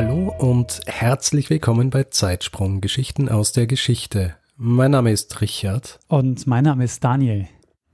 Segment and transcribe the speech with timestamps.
[0.00, 4.36] Hallo und herzlich willkommen bei Zeitsprung Geschichten aus der Geschichte.
[4.56, 5.98] Mein Name ist Richard.
[6.06, 7.48] Und mein Name ist Daniel.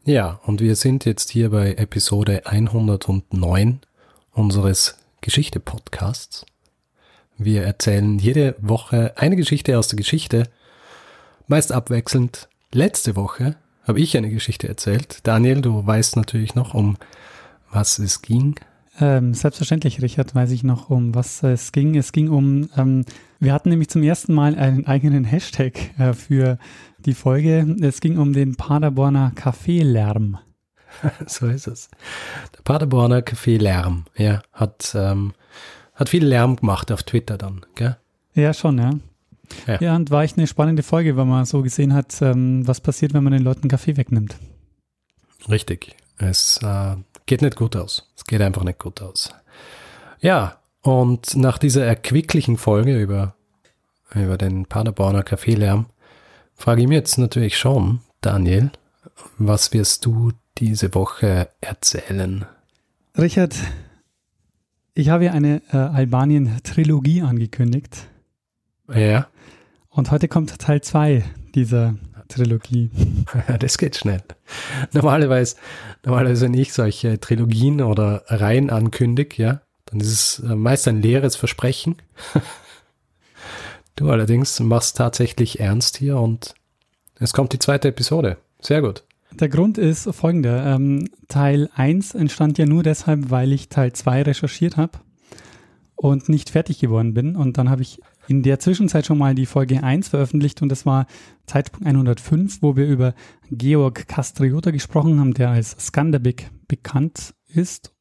[0.04, 3.80] Ja, und wir sind jetzt hier bei Episode 109
[4.32, 6.44] unseres Geschichte-Podcasts.
[7.38, 10.50] Wir erzählen jede Woche eine Geschichte aus der Geschichte,
[11.46, 12.50] meist abwechselnd.
[12.70, 15.20] Letzte Woche habe ich eine Geschichte erzählt.
[15.22, 16.98] Daniel, du weißt natürlich noch, um
[17.70, 18.56] was es ging.
[19.00, 21.96] Ähm, selbstverständlich, Richard, weiß ich noch, um was es ging.
[21.96, 23.04] Es ging um, ähm,
[23.40, 26.58] wir hatten nämlich zum ersten Mal einen eigenen Hashtag äh, für
[27.04, 27.76] die Folge.
[27.80, 30.38] Es ging um den Paderborner Kaffeelärm.
[31.26, 31.90] so ist es.
[32.56, 35.32] Der Paderborner Kaffeelärm, ja, hat, ähm,
[35.94, 37.96] hat viel Lärm gemacht auf Twitter dann, gell?
[38.34, 38.92] Ja, schon, ja.
[39.66, 39.80] Ja.
[39.80, 43.12] ja, und war echt eine spannende Folge, weil man so gesehen hat, ähm, was passiert,
[43.12, 44.36] wenn man den Leuten Kaffee wegnimmt.
[45.48, 45.96] Richtig.
[46.16, 46.96] Es äh,
[47.26, 48.10] geht nicht gut aus.
[48.16, 49.34] Es geht einfach nicht gut aus.
[50.20, 53.34] Ja, und nach dieser erquicklichen Folge über,
[54.14, 55.86] über den Paderborner Kaffeelärm
[56.54, 58.70] frage ich mir jetzt natürlich schon, Daniel,
[59.38, 62.46] was wirst du diese Woche erzählen?
[63.16, 63.54] Richard,
[64.94, 68.06] ich habe ja eine äh, Albanien-Trilogie angekündigt.
[68.92, 69.28] Ja.
[69.88, 71.94] Und heute kommt Teil 2 dieser
[72.28, 72.90] Trilogie.
[73.58, 74.22] das geht schnell.
[74.92, 75.56] Normalerweise,
[76.04, 81.02] normalerweise, wenn ich solche Trilogien oder Reihen ankündige, ja, dann ist es äh, meist ein
[81.02, 81.96] leeres Versprechen.
[83.96, 86.54] du allerdings machst tatsächlich ernst hier und
[87.18, 88.38] es kommt die zweite Episode.
[88.60, 89.04] Sehr gut.
[89.32, 90.64] Der Grund ist folgender.
[90.74, 94.98] Ähm, Teil 1 entstand ja nur deshalb, weil ich Teil 2 recherchiert habe
[95.96, 97.34] und nicht fertig geworden bin.
[97.34, 100.86] Und dann habe ich in der Zwischenzeit schon mal die Folge 1 veröffentlicht und das
[100.86, 101.06] war
[101.46, 103.14] Zeitpunkt 105, wo wir über
[103.50, 107.92] Georg Kastriota gesprochen haben, der als Skanderbeg bekannt ist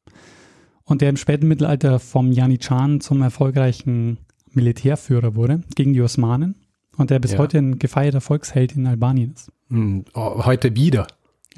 [0.84, 4.18] und der im späten Mittelalter vom Janitschan zum erfolgreichen
[4.52, 6.54] Militärführer wurde gegen die Osmanen
[6.96, 7.38] und der bis ja.
[7.38, 9.50] heute ein gefeierter Volksheld in Albanien ist.
[9.68, 11.06] Hm, oh, heute wieder.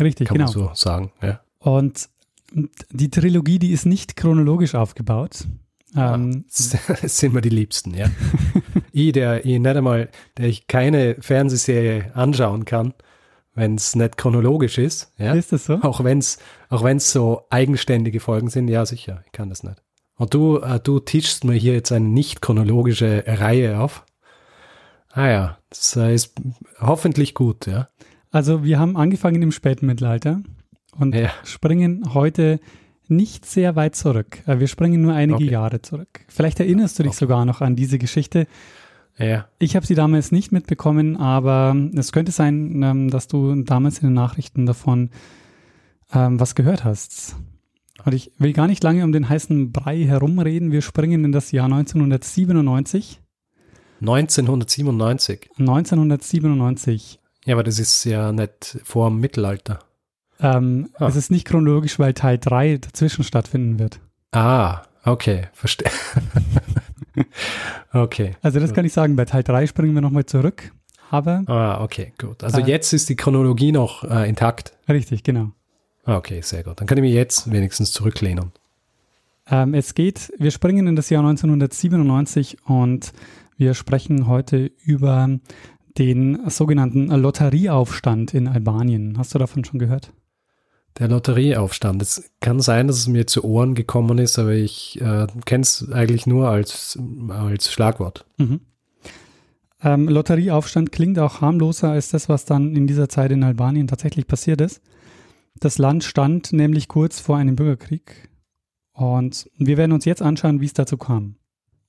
[0.01, 0.47] Richtig, kann genau.
[0.47, 1.13] man so sagen.
[1.23, 1.41] Ja.
[1.59, 2.09] Und
[2.91, 5.47] die Trilogie, die ist nicht chronologisch aufgebaut.
[5.97, 6.77] Ähm, das
[7.19, 8.07] sind mir die Liebsten, ja.
[8.93, 12.95] ich, der ich nicht einmal, der ich keine Fernsehserie anschauen kann,
[13.55, 15.13] wenn es nicht chronologisch ist.
[15.19, 15.35] Ja?
[15.35, 15.81] Ist das so?
[15.83, 19.83] Auch wenn es auch wenn's so eigenständige Folgen sind, ja sicher, ich kann das nicht.
[20.17, 24.05] Und du, äh, du tischst mir hier jetzt eine nicht chronologische Reihe auf.
[25.11, 26.35] Ah ja, das ist
[26.79, 27.89] hoffentlich gut, ja.
[28.31, 30.43] Also wir haben angefangen im späten Mittelalter
[30.99, 31.31] und ja.
[31.45, 32.61] springen heute
[33.11, 34.43] nicht sehr weit zurück.
[34.47, 35.51] Äh, wir springen nur einige okay.
[35.51, 36.21] Jahre zurück.
[36.29, 37.19] Vielleicht erinnerst du dich okay.
[37.21, 38.47] sogar noch an diese Geschichte.
[39.19, 39.47] Ja.
[39.59, 44.09] Ich habe sie damals nicht mitbekommen, aber es könnte sein, ähm, dass du damals in
[44.09, 45.11] den Nachrichten davon
[46.13, 47.37] ähm, was gehört hast.
[48.05, 50.71] Und ich will gar nicht lange um den heißen Brei herumreden.
[50.71, 53.21] Wir springen in das Jahr 1997.
[54.01, 55.51] 1997.
[55.59, 57.19] 1997.
[57.47, 59.79] Ja, aber das ist ja nicht vor dem Mittelalter.
[60.41, 61.07] Ähm, ah.
[61.07, 64.01] Es ist nicht chronologisch, weil Teil 3 dazwischen stattfinden wird.
[64.33, 65.91] Ah, okay, verstehe.
[67.93, 68.33] okay.
[68.43, 68.77] Also das gut.
[68.77, 70.73] kann ich sagen, bei Teil 3 springen wir nochmal zurück.
[71.11, 71.45] Aber.
[71.47, 72.43] Ah, okay, gut.
[72.43, 74.73] Also äh, jetzt ist die Chronologie noch äh, intakt.
[74.89, 75.53] Richtig, genau.
[76.05, 76.81] Ah, okay, sehr gut.
[76.81, 78.53] Dann kann ich mich jetzt wenigstens zurücklehnen.
[79.49, 83.13] Ähm, es geht, wir springen in das Jahr 1997 und
[83.57, 85.29] wir sprechen heute über
[85.99, 89.17] den sogenannten Lotterieaufstand in Albanien.
[89.17, 90.13] Hast du davon schon gehört?
[90.99, 92.01] Der Lotterieaufstand.
[92.01, 95.91] Es kann sein, dass es mir zu Ohren gekommen ist, aber ich äh, kenne es
[95.93, 96.99] eigentlich nur als,
[97.29, 98.25] als Schlagwort.
[98.39, 98.61] Mhm.
[99.83, 104.27] Ähm, Lotterieaufstand klingt auch harmloser als das, was dann in dieser Zeit in Albanien tatsächlich
[104.27, 104.81] passiert ist.
[105.61, 108.31] Das Land stand nämlich kurz vor einem Bürgerkrieg.
[108.93, 111.37] Und wir werden uns jetzt anschauen, wie es dazu kam.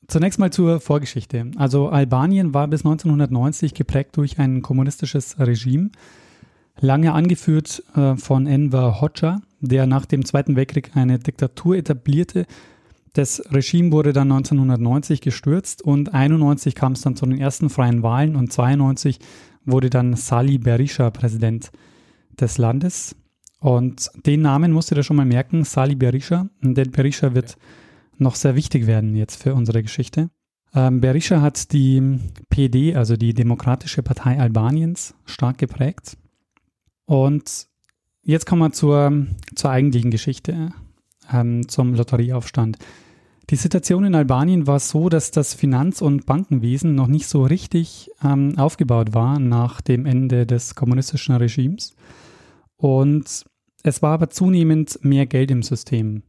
[0.10, 1.52] Zunächst mal zur Vorgeschichte.
[1.58, 5.92] Also Albanien war bis 1990 geprägt durch ein kommunistisches Regime
[6.80, 12.46] lange angeführt äh, von Enver Hoxha, der nach dem Zweiten Weltkrieg eine Diktatur etablierte.
[13.14, 18.04] Das Regime wurde dann 1990 gestürzt und 91 kam es dann zu den ersten freien
[18.04, 19.20] Wahlen und 92
[19.66, 21.72] wurde dann Sali Berisha Präsident
[22.40, 23.16] des Landes.
[23.60, 27.58] Und den Namen musst du dir schon mal merken, Sali Berisha, denn Berisha wird
[28.18, 30.30] noch sehr wichtig werden jetzt für unsere Geschichte.
[30.76, 32.20] Ähm, Berisha hat die
[32.50, 36.18] PD, also die Demokratische Partei Albaniens, stark geprägt.
[37.08, 37.68] Und
[38.22, 39.26] jetzt kommen wir zur,
[39.56, 40.74] zur eigentlichen Geschichte,
[41.32, 42.78] ähm, zum Lotterieaufstand.
[43.50, 48.12] Die Situation in Albanien war so, dass das Finanz- und Bankenwesen noch nicht so richtig
[48.22, 51.96] ähm, aufgebaut war nach dem Ende des kommunistischen Regimes.
[52.76, 53.46] Und
[53.84, 56.24] es war aber zunehmend mehr Geld im System.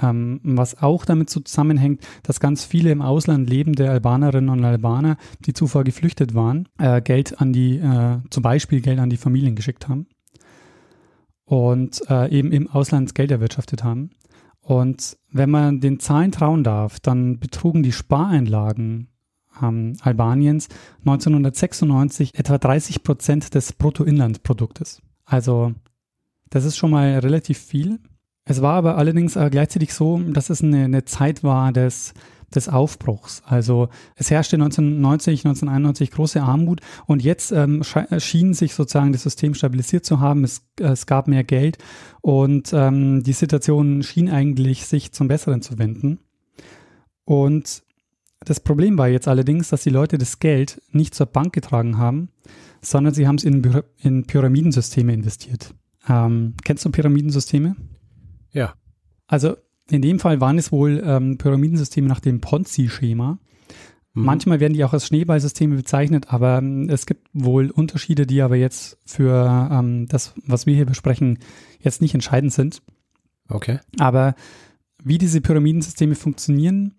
[0.00, 5.52] Ähm, was auch damit zusammenhängt, dass ganz viele im Ausland lebende Albanerinnen und Albaner, die
[5.52, 9.90] zuvor geflüchtet waren, äh, Geld an die, äh, zum Beispiel Geld an die Familien geschickt
[9.90, 10.06] haben
[11.52, 14.08] und äh, eben im Ausland Geld erwirtschaftet haben.
[14.62, 19.08] Und wenn man den Zahlen trauen darf, dann betrugen die Spareinlagen
[19.60, 20.70] ähm, Albaniens
[21.00, 25.02] 1996 etwa 30 Prozent des Bruttoinlandproduktes.
[25.26, 25.74] Also
[26.48, 28.00] das ist schon mal relativ viel.
[28.46, 32.14] Es war aber allerdings äh, gleichzeitig so, dass es eine, eine Zeit war des,
[32.52, 33.42] des Aufbruchs.
[33.44, 37.82] Also es herrschte 1990, 1991 große Armut und jetzt ähm,
[38.18, 40.44] schien sich sozusagen das System stabilisiert zu haben.
[40.44, 41.78] Es, es gab mehr Geld
[42.20, 46.18] und ähm, die Situation schien eigentlich sich zum Besseren zu wenden.
[47.24, 47.82] Und
[48.44, 52.30] das Problem war jetzt allerdings, dass die Leute das Geld nicht zur Bank getragen haben,
[52.80, 55.74] sondern sie haben es in, in Pyramidensysteme investiert.
[56.08, 57.76] Ähm, kennst du Pyramidensysteme?
[58.50, 58.74] Ja.
[59.26, 59.56] Also
[59.90, 63.38] in dem Fall waren es wohl ähm, Pyramidensysteme nach dem Ponzi-Schema.
[64.14, 64.24] Mhm.
[64.24, 68.56] Manchmal werden die auch als Schneeballsysteme bezeichnet, aber ähm, es gibt wohl Unterschiede, die aber
[68.56, 71.38] jetzt für ähm, das, was wir hier besprechen,
[71.80, 72.82] jetzt nicht entscheidend sind.
[73.48, 73.80] Okay.
[73.98, 74.34] Aber
[75.02, 76.94] wie diese Pyramidensysteme funktionieren,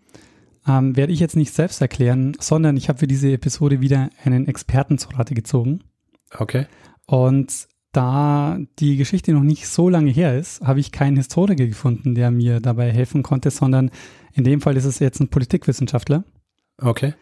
[0.68, 4.48] ähm, werde ich jetzt nicht selbst erklären, sondern ich habe für diese Episode wieder einen
[4.48, 5.84] Experten zu Rate gezogen.
[6.38, 6.68] Okay.
[7.06, 12.16] Und da die Geschichte noch nicht so lange her ist, habe ich keinen Historiker gefunden,
[12.16, 13.92] der mir dabei helfen konnte, sondern
[14.34, 16.26] in dem Fall ist es jetzt ein Politikwissenschaftler.
[16.82, 17.14] Okay.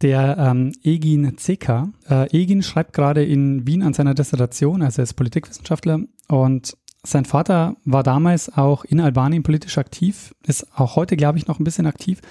[0.00, 1.92] Der ähm, Egin Zeka.
[2.08, 6.74] Äh, Egin schreibt gerade in Wien an seiner Dissertation, also er ist Politikwissenschaftler und
[7.06, 11.60] sein Vater war damals auch in Albanien politisch aktiv, ist auch heute, glaube ich, noch
[11.60, 12.22] ein bisschen aktiv.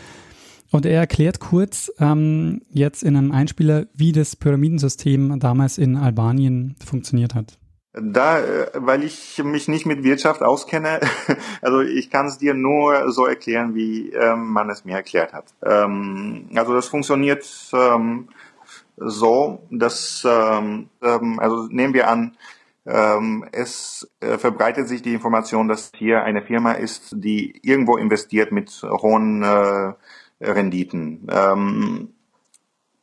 [0.72, 6.76] Und er erklärt kurz ähm, jetzt in einem Einspieler, wie das Pyramidensystem damals in Albanien
[6.84, 7.60] funktioniert hat.
[7.94, 11.00] Da, äh, weil ich mich nicht mit Wirtschaft auskenne,
[11.62, 15.46] also ich kann es dir nur so erklären, wie ähm, man es mir erklärt hat.
[15.64, 18.30] Ähm, also das funktioniert ähm,
[18.98, 22.38] so, dass, also nehmen wir an,
[22.86, 28.84] es äh, verbreitet sich die Information, dass hier eine Firma ist, die irgendwo investiert mit
[28.84, 29.94] hohen äh,
[30.40, 31.28] Renditen.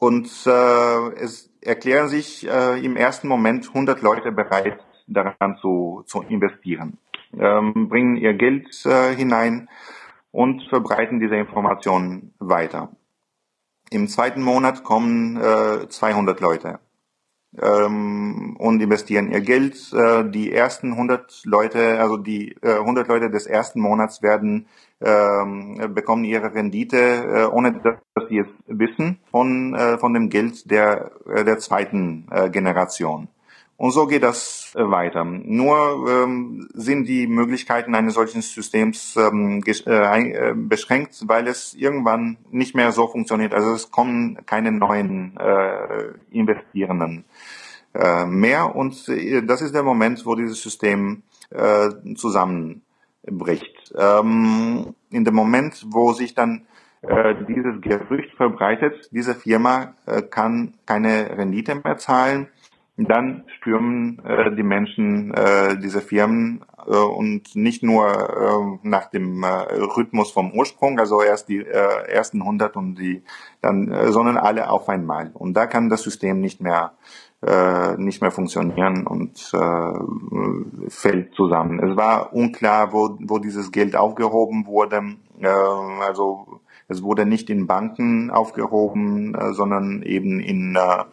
[0.00, 6.22] Und äh, es erklären sich äh, im ersten Moment 100 Leute bereit, daran zu, zu
[6.22, 6.98] investieren,
[7.38, 9.68] ähm, bringen ihr Geld äh, hinein
[10.32, 12.88] und verbreiten diese Informationen weiter.
[13.90, 16.80] Im zweiten Monat kommen äh, 200 Leute
[17.60, 19.92] ähm, und investieren ihr Geld.
[19.92, 24.66] Äh, die ersten 100 Leute, also die äh, 100 Leute des ersten Monats werden
[25.00, 30.70] ähm, bekommen ihre Rendite, äh, ohne dass sie es wissen, von äh, von dem Geld
[30.70, 33.28] der äh, der zweiten äh, Generation.
[33.80, 35.24] Und so geht das äh, weiter.
[35.24, 42.74] Nur ähm, sind die Möglichkeiten eines solchen Systems ähm, äh, beschränkt, weil es irgendwann nicht
[42.74, 43.54] mehr so funktioniert.
[43.54, 47.24] Also es kommen keine neuen äh, Investierenden
[47.94, 48.76] äh, mehr.
[48.76, 53.94] Und äh, das ist der Moment, wo dieses System äh, zusammenbricht.
[53.96, 56.66] Ähm, in dem Moment, wo sich dann
[57.00, 62.48] äh, dieses Gerücht verbreitet, diese Firma äh, kann keine Rendite mehr zahlen,
[63.08, 69.42] dann stürmen äh, die Menschen äh, diese Firmen äh, und nicht nur äh, nach dem
[69.42, 73.22] äh, Rhythmus vom Ursprung, also erst die äh, ersten 100 und die
[73.60, 75.30] dann, äh, sondern alle auf einmal.
[75.34, 76.92] Und da kann das System nicht mehr
[77.42, 81.80] äh, nicht mehr funktionieren und äh, fällt zusammen.
[81.80, 85.16] Es war unklar, wo, wo dieses Geld aufgehoben wurde.
[85.40, 91.04] Äh, also es wurde nicht in Banken aufgehoben, äh, sondern eben in äh,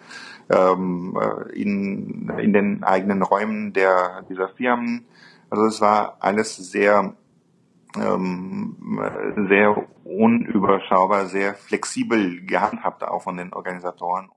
[0.49, 5.05] ähm, äh, in, in den eigenen Räumen der, dieser Firmen.
[5.49, 7.13] Also es war alles sehr,
[7.95, 8.75] ähm,
[9.49, 14.29] sehr unüberschaubar, sehr flexibel gehandhabt auch von den Organisatoren.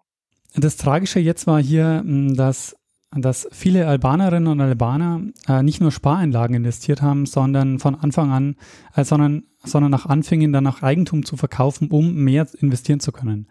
[0.57, 2.76] Das Tragische jetzt war hier, dass,
[3.12, 8.57] dass viele Albanerinnen und Albaner äh, nicht nur Spareinlagen investiert haben, sondern von Anfang an,
[8.97, 13.47] äh, sondern, sondern auch anfingen, dann auch Eigentum zu verkaufen, um mehr investieren zu können.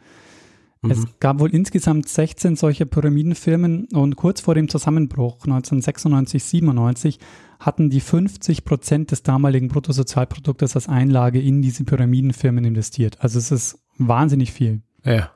[0.82, 0.92] Mhm.
[0.92, 7.20] Es gab wohl insgesamt 16 solcher Pyramidenfirmen und kurz vor dem Zusammenbruch 1996, 97
[7.60, 13.18] hatten die 50 Prozent des damaligen Bruttosozialproduktes als Einlage in diese Pyramidenfirmen investiert.
[13.20, 14.82] Also es ist wahnsinnig viel.
[15.04, 15.32] Ja.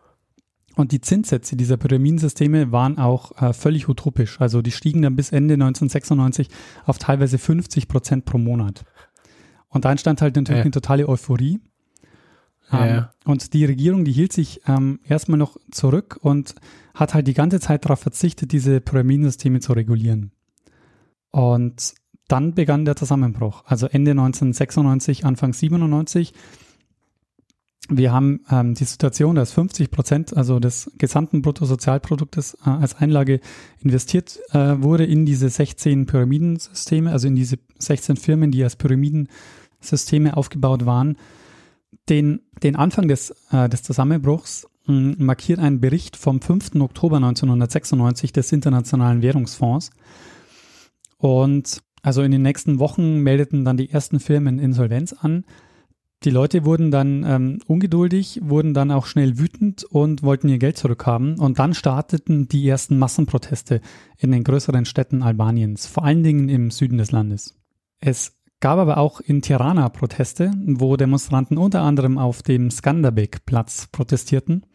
[0.76, 4.40] Und die Zinssätze dieser Pyramidensysteme waren auch äh, völlig utopisch.
[4.42, 6.48] Also die stiegen dann bis Ende 1996
[6.86, 8.86] auf teilweise 50 Prozent pro Monat.
[9.68, 10.64] Und da entstand halt natürlich Ja.
[10.64, 11.60] eine totale Euphorie.
[12.74, 13.14] Ja.
[13.26, 16.56] Und die Regierung, die hielt sich ähm, erstmal noch zurück und
[16.94, 20.32] hat halt die ganze Zeit darauf verzichtet, diese Pyramidensysteme zu regulieren.
[21.32, 21.96] Und
[22.28, 23.64] dann begann der Zusammenbruch.
[23.66, 26.34] Also Ende 1996, Anfang 97.
[27.90, 33.42] Wir haben ähm, die Situation, dass 50 Prozent, also des gesamten Bruttosozialproduktes äh, als Einlage
[33.80, 40.38] investiert äh, wurde in diese 16 Pyramidensysteme, also in diese 16 Firmen, die als Pyramidensysteme
[40.38, 41.18] aufgebaut waren.
[42.10, 46.76] Den, den Anfang des, äh, des Zusammenbruchs mh, markiert ein Bericht vom 5.
[46.82, 49.92] Oktober 1996 des Internationalen Währungsfonds.
[51.18, 55.46] Und also in den nächsten Wochen meldeten dann die ersten Firmen Insolvenz an.
[56.26, 60.78] Die Leute wurden dann ähm, ungeduldig, wurden dann auch schnell wütend und wollten ihr Geld
[60.78, 61.38] zurückhaben.
[61.38, 63.82] Und dann starteten die ersten Massenproteste
[64.18, 67.56] in den größeren Städten Albaniens, vor allen Dingen im Süden des Landes.
[68.00, 68.34] Es
[68.64, 74.66] gab aber auch in Tirana Proteste, wo Demonstranten unter anderem auf dem Skanderbeg-Platz protestierten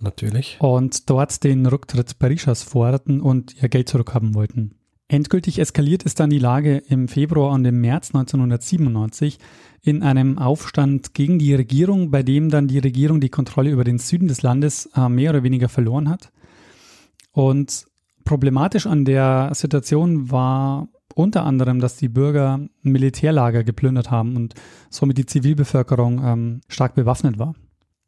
[0.00, 0.56] Natürlich.
[0.58, 4.74] und dort den Rücktritt Berishas forderten und ihr Geld zurückhaben wollten.
[5.06, 9.38] Endgültig eskaliert ist dann die Lage im Februar und im März 1997
[9.80, 13.98] in einem Aufstand gegen die Regierung, bei dem dann die Regierung die Kontrolle über den
[13.98, 16.32] Süden des Landes äh, mehr oder weniger verloren hat.
[17.30, 17.86] Und
[18.24, 24.54] problematisch an der Situation war unter anderem, dass die Bürger Militärlager geplündert haben und
[24.90, 27.54] somit die Zivilbevölkerung ähm, stark bewaffnet war.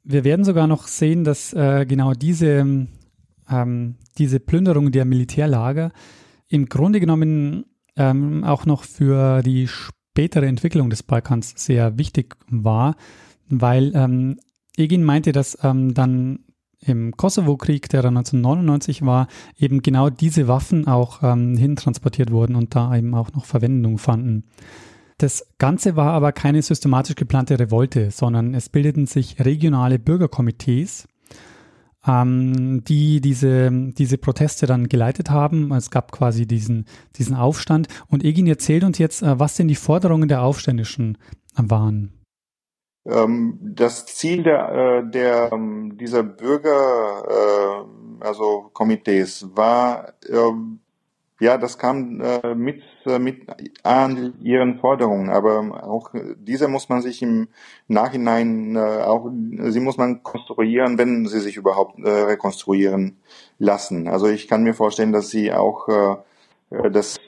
[0.04, 2.86] Wir werden sogar noch sehen, dass äh, genau diese,
[3.50, 5.92] ähm, diese Plünderung der Militärlager
[6.48, 7.66] im Grunde genommen
[7.96, 12.96] ähm, auch noch für die spätere Entwicklung des Balkans sehr wichtig war,
[13.48, 14.38] weil ähm,
[14.76, 16.40] Egin meinte, dass ähm, dann
[16.80, 22.74] im Kosovo-Krieg, der dann 1999 war, eben genau diese Waffen auch ähm, hintransportiert wurden und
[22.74, 24.44] da eben auch noch Verwendung fanden.
[25.18, 31.06] Das Ganze war aber keine systematisch geplante Revolte, sondern es bildeten sich regionale Bürgerkomitees,
[32.06, 35.72] ähm, die diese, diese Proteste dann geleitet haben.
[35.72, 37.88] Es gab quasi diesen, diesen Aufstand.
[38.08, 41.18] Und Egin erzählt uns jetzt, äh, was denn die Forderungen der Aufständischen
[41.54, 42.19] waren.
[43.06, 44.68] Ähm, das Ziel der,
[45.04, 50.80] äh, der ähm, dieser Bürger, äh, also Komitees, war, ähm,
[51.40, 52.82] ja, das kam äh, mit,
[53.18, 53.46] mit
[53.82, 57.48] an ihren Forderungen, aber auch diese muss man sich im
[57.88, 59.30] Nachhinein auch,
[59.70, 63.16] sie muss man konstruieren, wenn sie sich überhaupt rekonstruieren
[63.58, 64.06] lassen.
[64.06, 65.88] Also ich kann mir vorstellen, dass sie auch
[66.68, 67.18] dass,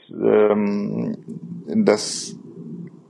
[1.67, 2.37] dass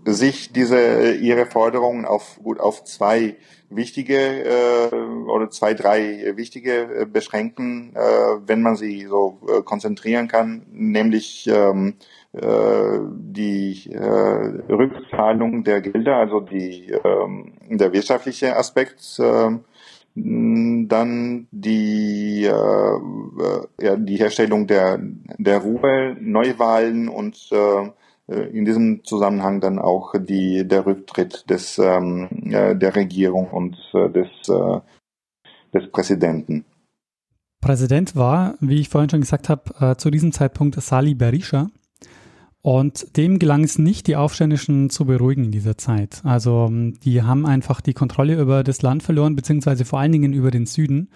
[0.05, 3.37] sich diese ihre Forderungen auf gut auf zwei
[3.71, 8.01] wichtige äh, oder zwei drei wichtige äh, beschränken, äh,
[8.47, 11.95] wenn man sie so äh, konzentrieren kann, nämlich ähm,
[12.33, 19.19] äh, die äh, Rückzahlung der Gelder, also die ähm, der wirtschaftliche Aspekt.
[19.19, 19.59] Äh,
[20.15, 24.99] dann die, äh, äh, ja, die Herstellung der,
[25.39, 27.91] der Ruhe, Neuwahlen und äh,
[28.27, 34.09] in diesem Zusammenhang dann auch die, der Rücktritt des, ähm, äh, der Regierung und äh,
[34.11, 34.81] des, äh,
[35.75, 36.65] des Präsidenten.
[37.61, 41.71] Präsident war, wie ich vorhin schon gesagt habe, äh, zu diesem Zeitpunkt Sali Berisha.
[42.61, 46.21] Und dem gelang es nicht, die Aufständischen zu beruhigen in dieser Zeit.
[46.25, 50.33] Also ähm, die haben einfach die Kontrolle über das Land verloren, beziehungsweise vor allen Dingen
[50.33, 51.11] über den Süden.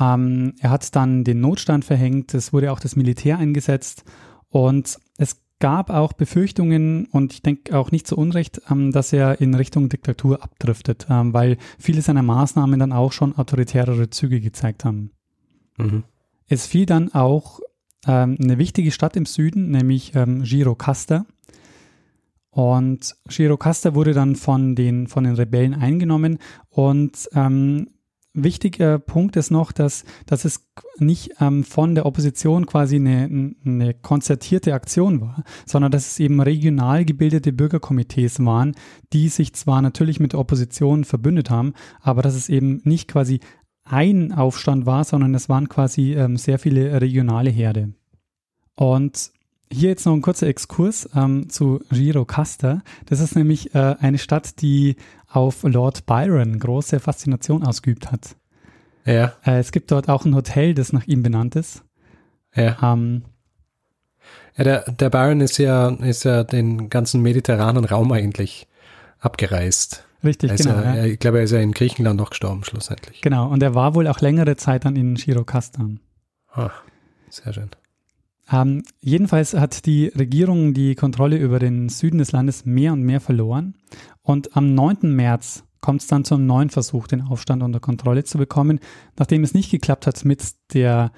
[0.00, 4.04] Ähm, er hat dann den Notstand verhängt, es wurde auch das Militär eingesetzt
[4.48, 9.40] und es gab auch Befürchtungen und ich denke auch nicht zu Unrecht, ähm, dass er
[9.40, 14.84] in Richtung Diktatur abdriftet, ähm, weil viele seiner Maßnahmen dann auch schon autoritärere Züge gezeigt
[14.84, 15.12] haben.
[15.78, 16.02] Mhm.
[16.48, 17.60] Es fiel dann auch
[18.08, 21.26] ähm, eine wichtige Stadt im Süden, nämlich Girocasta.
[22.50, 26.38] Und Girocasta wurde dann von den, von den Rebellen eingenommen.
[26.70, 27.86] Und ähm,
[28.34, 30.66] wichtiger Punkt ist noch, dass, dass es
[30.98, 36.40] nicht ähm, von der Opposition quasi eine, eine konzertierte Aktion war, sondern dass es eben
[36.40, 38.74] regional gebildete Bürgerkomitees waren,
[39.12, 43.40] die sich zwar natürlich mit der Opposition verbündet haben, aber dass es eben nicht quasi
[43.84, 47.92] ein Aufstand war, sondern es waren quasi ähm, sehr viele regionale Herde.
[48.74, 49.32] Und
[49.72, 52.82] hier jetzt noch ein kurzer Exkurs ähm, zu Girocasta.
[53.06, 54.96] Das ist nämlich äh, eine Stadt, die
[55.28, 58.36] auf Lord Byron große Faszination ausgeübt hat.
[59.04, 59.32] Ja.
[59.44, 61.82] Äh, es gibt dort auch ein Hotel, das nach ihm benannt ist.
[62.54, 62.76] Ja.
[62.82, 63.22] Ähm,
[64.56, 68.68] ja der, der Byron ist ja, ist ja den ganzen mediterranen Raum eigentlich
[69.18, 70.04] abgereist.
[70.24, 70.82] Richtig, Also, genau.
[70.82, 71.04] ja.
[71.04, 73.22] Ich glaube, er ist ja in Griechenland noch gestorben, schlussendlich.
[73.22, 75.98] Genau, und er war wohl auch längere Zeit dann in Shirokastan.
[76.52, 76.70] Ah,
[77.28, 77.70] sehr schön.
[78.50, 83.20] Ähm, jedenfalls hat die Regierung die Kontrolle über den Süden des Landes mehr und mehr
[83.20, 83.74] verloren.
[84.22, 85.14] Und am 9.
[85.14, 88.80] März kommt es dann zum neuen Versuch, den Aufstand unter Kontrolle zu bekommen.
[89.18, 91.12] Nachdem es nicht geklappt hat mit, der,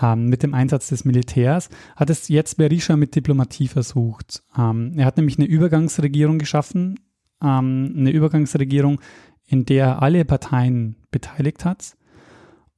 [0.00, 4.42] ähm, mit dem Einsatz des Militärs, hat es jetzt Berisha mit Diplomatie versucht.
[4.56, 6.98] Ähm, er hat nämlich eine Übergangsregierung geschaffen,
[7.42, 9.00] ähm, eine Übergangsregierung,
[9.44, 11.96] in der alle Parteien beteiligt hat.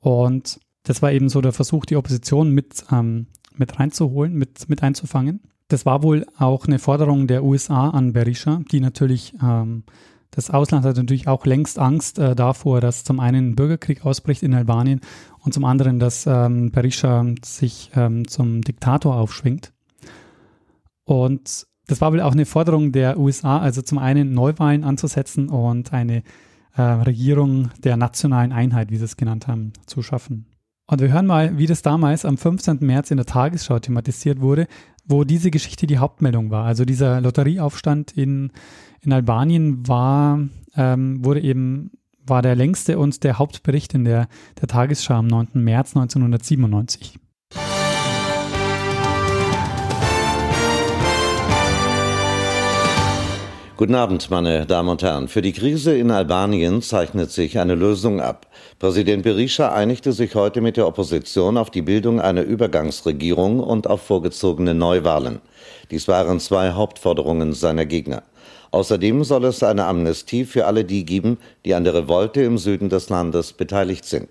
[0.01, 3.27] Und das war eben so der Versuch, die Opposition mit, ähm,
[3.57, 5.41] mit reinzuholen, mit, mit einzufangen.
[5.69, 9.85] Das war wohl auch eine Forderung der USA an Berisha, die natürlich, ähm,
[10.33, 14.43] das Ausland hat natürlich auch längst Angst äh, davor, dass zum einen ein Bürgerkrieg ausbricht
[14.43, 15.01] in Albanien
[15.39, 19.73] und zum anderen, dass ähm, Berisha sich ähm, zum Diktator aufschwingt.
[21.05, 25.93] Und das war wohl auch eine Forderung der USA, also zum einen Neuwahlen anzusetzen und
[25.93, 26.23] eine
[26.77, 30.47] äh, Regierung der nationalen Einheit, wie sie es genannt haben, zu schaffen.
[30.91, 32.79] Und wir hören mal, wie das damals am 15.
[32.81, 34.67] März in der Tagesschau thematisiert wurde,
[35.07, 36.65] wo diese Geschichte die Hauptmeldung war.
[36.65, 38.51] Also dieser Lotterieaufstand in,
[39.01, 40.41] in Albanien war,
[40.75, 41.93] ähm, wurde eben,
[42.27, 44.27] war der längste und der Hauptbericht in der,
[44.61, 45.51] der Tagesschau am 9.
[45.55, 47.21] März 1997.
[53.81, 55.27] Guten Abend, meine Damen und Herren.
[55.27, 58.47] Für die Krise in Albanien zeichnet sich eine Lösung ab.
[58.79, 64.03] Präsident Berisha einigte sich heute mit der Opposition auf die Bildung einer Übergangsregierung und auf
[64.03, 65.41] vorgezogene Neuwahlen.
[65.91, 68.23] Dies waren zwei Hauptforderungen seiner Gegner.
[68.71, 72.91] Außerdem soll es eine Amnestie für alle die geben, die an der Revolte im Süden
[72.91, 74.29] des Landes beteiligt sind.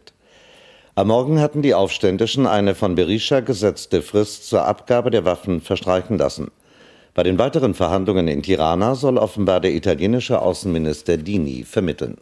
[0.93, 6.19] Am Morgen hatten die Aufständischen eine von Berisha gesetzte Frist zur Abgabe der Waffen verstreichen
[6.19, 6.51] lassen.
[7.19, 12.15] Bei den weiteren Verhandlungen in Tirana soll offenbar der italienische Außenminister Dini vermitteln.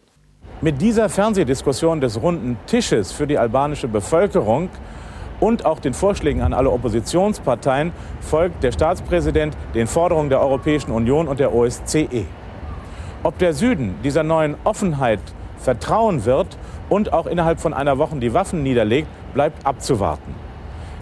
[0.62, 4.70] Mit dieser Fernsehdiskussion des runden Tisches für die albanische Bevölkerung
[5.39, 11.27] und auch den Vorschlägen an alle Oppositionsparteien folgt der Staatspräsident den Forderungen der Europäischen Union
[11.27, 12.25] und der OSZE.
[13.22, 15.20] Ob der Süden dieser neuen Offenheit
[15.60, 16.57] vertrauen wird
[16.90, 20.33] und auch innerhalb von einer Woche die Waffen niederlegt, bleibt abzuwarten.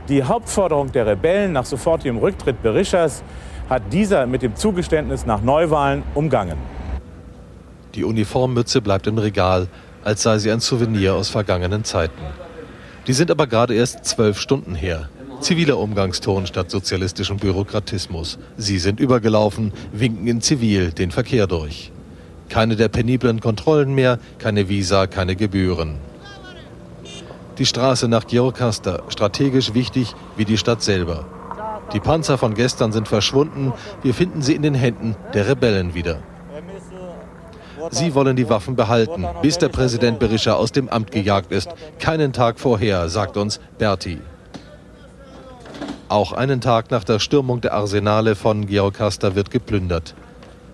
[0.10, 3.24] Die Hauptforderung der Rebellen nach sofortigem Rücktritt Berishas
[3.70, 6.58] hat dieser mit dem Zugeständnis nach Neuwahlen umgangen.
[7.96, 9.68] Die Uniformmütze bleibt im Regal,
[10.04, 12.22] als sei sie ein Souvenir aus vergangenen Zeiten.
[13.08, 15.10] Die sind aber gerade erst zwölf Stunden her.
[15.40, 18.40] Ziviler Umgangston statt sozialistischem Bürokratismus.
[18.58, 21.92] Sie sind übergelaufen, winken in Zivil den Verkehr durch.
[22.50, 25.96] Keine der peniblen Kontrollen mehr, keine Visa, keine Gebühren.
[27.58, 31.26] Die Straße nach Gjorkasta, strategisch wichtig wie die Stadt selber.
[31.94, 33.74] Die Panzer von gestern sind verschwunden.
[34.02, 36.20] Wir finden sie in den Händen der Rebellen wieder.
[37.92, 41.70] Sie wollen die Waffen behalten, bis der Präsident Berisha aus dem Amt gejagt ist.
[42.00, 44.20] Keinen Tag vorher, sagt uns Berti.
[46.08, 50.16] Auch einen Tag nach der Stürmung der Arsenale von Georgasta wird geplündert.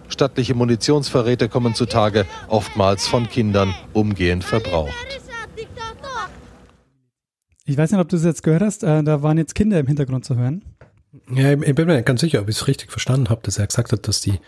[0.10, 4.92] Stattliche Munitionsvorräte kommen zutage, oftmals von Kindern umgehend verbraucht.
[7.64, 9.88] Ich weiß nicht, ob du es jetzt gehört hast, äh, da waren jetzt Kinder im
[9.88, 10.66] Hintergrund zu hören.
[11.34, 13.68] Ja, ich bin mir nicht ganz sicher, ob ich es richtig verstanden habe, dass er
[13.68, 14.40] gesagt hat, dass die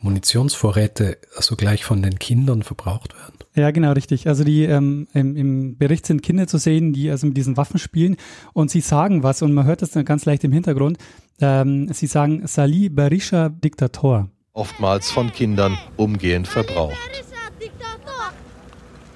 [0.00, 3.38] Munitionsvorräte also gleich von den Kindern verbraucht werden.
[3.54, 4.28] Ja, genau, richtig.
[4.28, 7.78] Also die ähm, im, im Bericht sind Kinder zu sehen, die also mit diesen Waffen
[7.78, 8.16] spielen
[8.52, 10.98] und sie sagen was und man hört das dann ganz leicht im Hintergrund.
[11.40, 14.28] Ähm, sie sagen Sali Berisha Diktator.
[14.54, 16.96] Oftmals von Kindern umgehend verbraucht.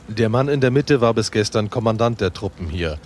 [0.09, 2.99] Der Mann in der Mitte war bis gestern Kommandant der Truppen hier.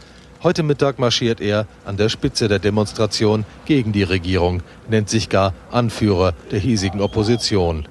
[0.43, 5.53] Heute Mittag marschiert er an der Spitze der Demonstration gegen die Regierung, nennt sich gar
[5.71, 7.87] Anführer der hiesigen Opposition.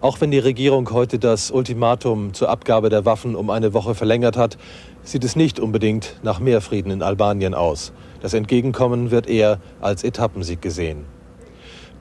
[0.00, 4.36] Auch wenn die Regierung heute das Ultimatum zur Abgabe der Waffen um eine Woche verlängert
[4.36, 4.58] hat,
[5.02, 7.92] sieht es nicht unbedingt nach mehr Frieden in Albanien aus.
[8.20, 11.04] Das Entgegenkommen wird eher als Etappensieg gesehen.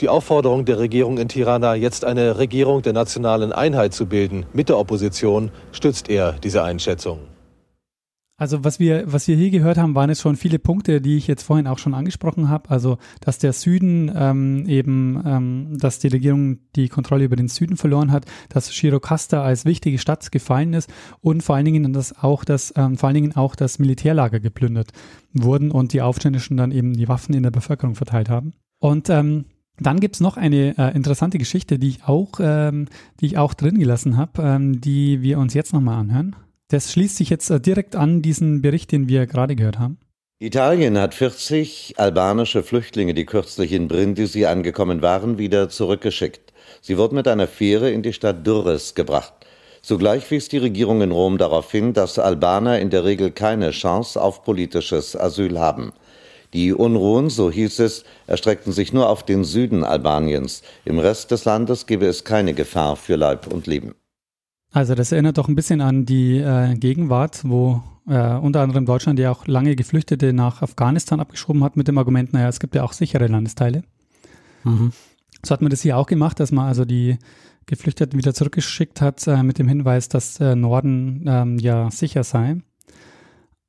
[0.01, 4.67] Die Aufforderung der Regierung in Tirana, jetzt eine Regierung der nationalen Einheit zu bilden mit
[4.67, 7.19] der Opposition, stützt er diese Einschätzung.
[8.37, 11.25] Also was wir, was wir hier gehört haben, waren jetzt schon viele Punkte, die ich
[11.25, 12.69] jetzt vorhin auch schon angesprochen habe.
[12.69, 17.77] Also dass der Süden ähm, eben, ähm, dass die Regierung die Kontrolle über den Süden
[17.77, 22.43] verloren hat, dass Shirokasta als wichtige Stadt gefallen ist und vor allen Dingen, dass auch
[22.43, 24.89] das, ähm, vor allen Dingen auch das Militärlager geplündert
[25.31, 28.51] wurden und die Aufständischen dann eben die Waffen in der Bevölkerung verteilt haben.
[28.79, 29.45] Und ähm,
[29.79, 32.87] dann gibt's noch eine äh, interessante Geschichte, die ich auch, ähm,
[33.19, 36.35] die ich auch drin gelassen habe, ähm, die wir uns jetzt nochmal anhören.
[36.69, 39.97] Das schließt sich jetzt äh, direkt an diesen Bericht, den wir gerade gehört haben.
[40.39, 46.53] Italien hat 40 albanische Flüchtlinge, die kürzlich in Brindisi angekommen waren, wieder zurückgeschickt.
[46.81, 49.33] Sie wurden mit einer Fähre in die Stadt Durres gebracht.
[49.81, 54.21] Zugleich wies die Regierung in Rom darauf hin, dass Albaner in der Regel keine Chance
[54.21, 55.93] auf politisches Asyl haben.
[56.55, 60.61] Die Unruhen, so hieß es, erstreckten sich nur auf den Süden Albaniens.
[60.85, 63.93] Im Rest des Landes gebe es keine Gefahr für Leib und Leben.
[64.71, 69.19] Also das erinnert doch ein bisschen an die äh, Gegenwart, wo äh, unter anderem Deutschland
[69.19, 72.83] ja auch lange Geflüchtete nach Afghanistan abgeschoben hat mit dem Argument, naja, es gibt ja
[72.83, 73.83] auch sichere Landesteile.
[74.63, 74.93] Mhm.
[75.43, 77.17] So hat man das hier auch gemacht, dass man also die
[77.65, 82.61] Geflüchteten wieder zurückgeschickt hat äh, mit dem Hinweis, dass äh, Norden ähm, ja sicher sei.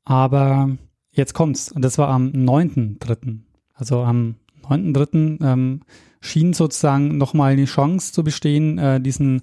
[0.05, 0.71] Aber
[1.17, 1.73] jetzt kommt's.
[1.73, 3.39] Und das war am 9.3.
[3.75, 4.37] Also am
[4.69, 5.45] 9.3.
[5.45, 5.81] Ähm,
[6.21, 9.43] schien sozusagen nochmal eine Chance zu bestehen, äh, diesen,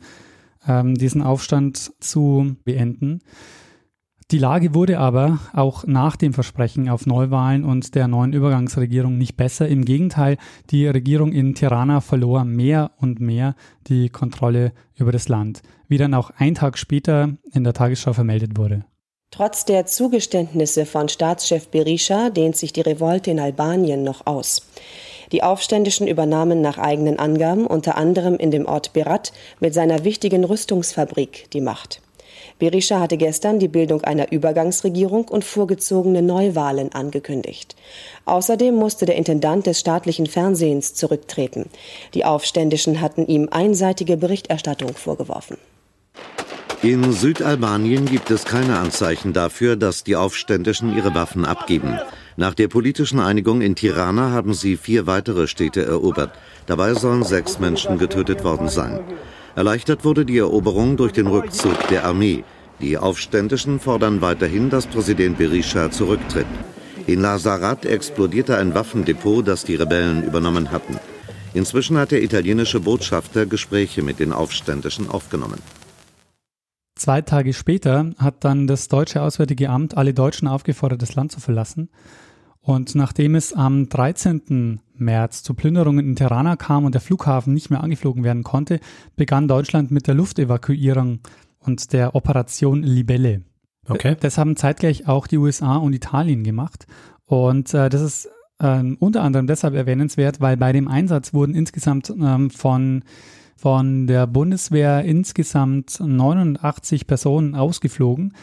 [0.67, 3.21] ähm, diesen Aufstand zu beenden.
[4.31, 9.37] Die Lage wurde aber auch nach dem Versprechen auf Neuwahlen und der neuen Übergangsregierung nicht
[9.37, 9.67] besser.
[9.67, 10.37] Im Gegenteil,
[10.71, 13.55] die Regierung in Tirana verlor mehr und mehr
[13.87, 18.57] die Kontrolle über das Land, wie dann auch ein Tag später in der Tagesschau vermeldet
[18.57, 18.85] wurde.
[19.35, 24.61] Trotz der Zugeständnisse von Staatschef Berisha dehnt sich die Revolte in Albanien noch aus.
[25.31, 30.43] Die Aufständischen übernahmen nach eigenen Angaben unter anderem in dem Ort Berat mit seiner wichtigen
[30.43, 31.99] Rüstungsfabrik die Macht.
[32.59, 37.75] Berisha hatte gestern die Bildung einer Übergangsregierung und vorgezogene Neuwahlen angekündigt.
[38.25, 41.71] Außerdem musste der Intendant des staatlichen Fernsehens zurücktreten.
[42.13, 45.57] Die Aufständischen hatten ihm einseitige Berichterstattung vorgeworfen.
[46.83, 51.97] In Südalbanien gibt es keine Anzeichen dafür, dass die Aufständischen ihre Waffen abgeben.
[52.35, 56.31] Nach der politischen Einigung in Tirana haben sie vier weitere Städte erobert.
[56.65, 58.99] Dabei sollen sechs Menschen getötet worden sein.
[59.55, 62.43] Erleichtert wurde die Eroberung durch den Rückzug der Armee.
[62.81, 66.47] Die Aufständischen fordern weiterhin, dass Präsident Berisha zurücktritt.
[67.07, 70.99] In Lazarat explodierte ein Waffendepot, das die Rebellen übernommen hatten.
[71.53, 75.61] Inzwischen hat der italienische Botschafter Gespräche mit den Aufständischen aufgenommen.
[77.03, 81.41] Zwei Tage später hat dann das deutsche Auswärtige Amt alle Deutschen aufgefordert, das Land zu
[81.41, 81.89] verlassen.
[82.61, 84.79] Und nachdem es am 13.
[84.95, 88.79] März zu Plünderungen in Tirana kam und der Flughafen nicht mehr angeflogen werden konnte,
[89.17, 91.19] begann Deutschland mit der Luftevakuierung
[91.59, 93.41] und der Operation Libelle.
[93.89, 94.15] Okay.
[94.21, 96.87] Das haben zeitgleich auch die USA und Italien gemacht.
[97.25, 102.09] Und äh, das ist äh, unter anderem deshalb erwähnenswert, weil bei dem Einsatz wurden insgesamt
[102.11, 103.03] ähm, von,
[103.55, 108.33] von der Bundeswehr insgesamt 89 Personen ausgeflogen.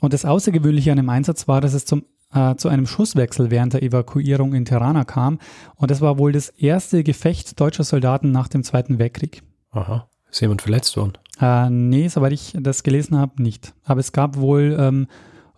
[0.00, 3.74] Und das Außergewöhnliche an dem Einsatz war, dass es zum äh, zu einem Schusswechsel während
[3.74, 5.38] der Evakuierung in Tirana kam.
[5.76, 9.42] Und das war wohl das erste Gefecht deutscher Soldaten nach dem Zweiten Weltkrieg.
[9.70, 10.08] Aha.
[10.30, 11.14] Ist jemand verletzt worden?
[11.40, 13.74] Äh, nee, soweit ich das gelesen habe, nicht.
[13.84, 15.06] Aber es gab wohl, ähm,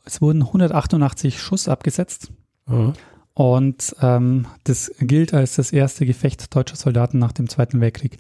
[0.05, 2.31] es wurden 188 Schuss abgesetzt.
[2.67, 2.93] Mhm.
[3.35, 8.19] Und ähm, das gilt als das erste Gefecht deutscher Soldaten nach dem Zweiten Weltkrieg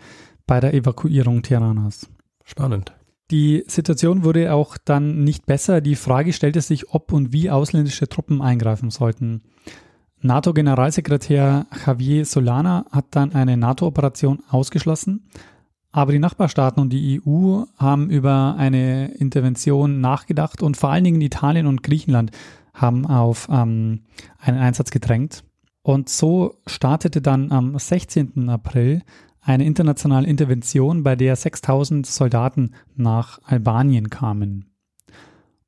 [0.49, 2.09] bei der Evakuierung Tiranas.
[2.45, 2.93] Spannend.
[3.31, 5.81] Die Situation wurde auch dann nicht besser.
[5.81, 9.43] Die Frage stellte sich, ob und wie ausländische Truppen eingreifen sollten.
[10.21, 15.29] NATO-Generalsekretär Javier Solana hat dann eine NATO-Operation ausgeschlossen,
[15.93, 21.21] aber die Nachbarstaaten und die EU haben über eine Intervention nachgedacht und vor allen Dingen
[21.21, 22.33] Italien und Griechenland
[22.75, 24.01] haben auf ähm,
[24.41, 25.45] einen Einsatz gedrängt.
[25.83, 28.49] Und so startete dann am 16.
[28.49, 29.03] April
[29.49, 34.67] eine internationale Intervention, bei der 6000 Soldaten nach Albanien kamen.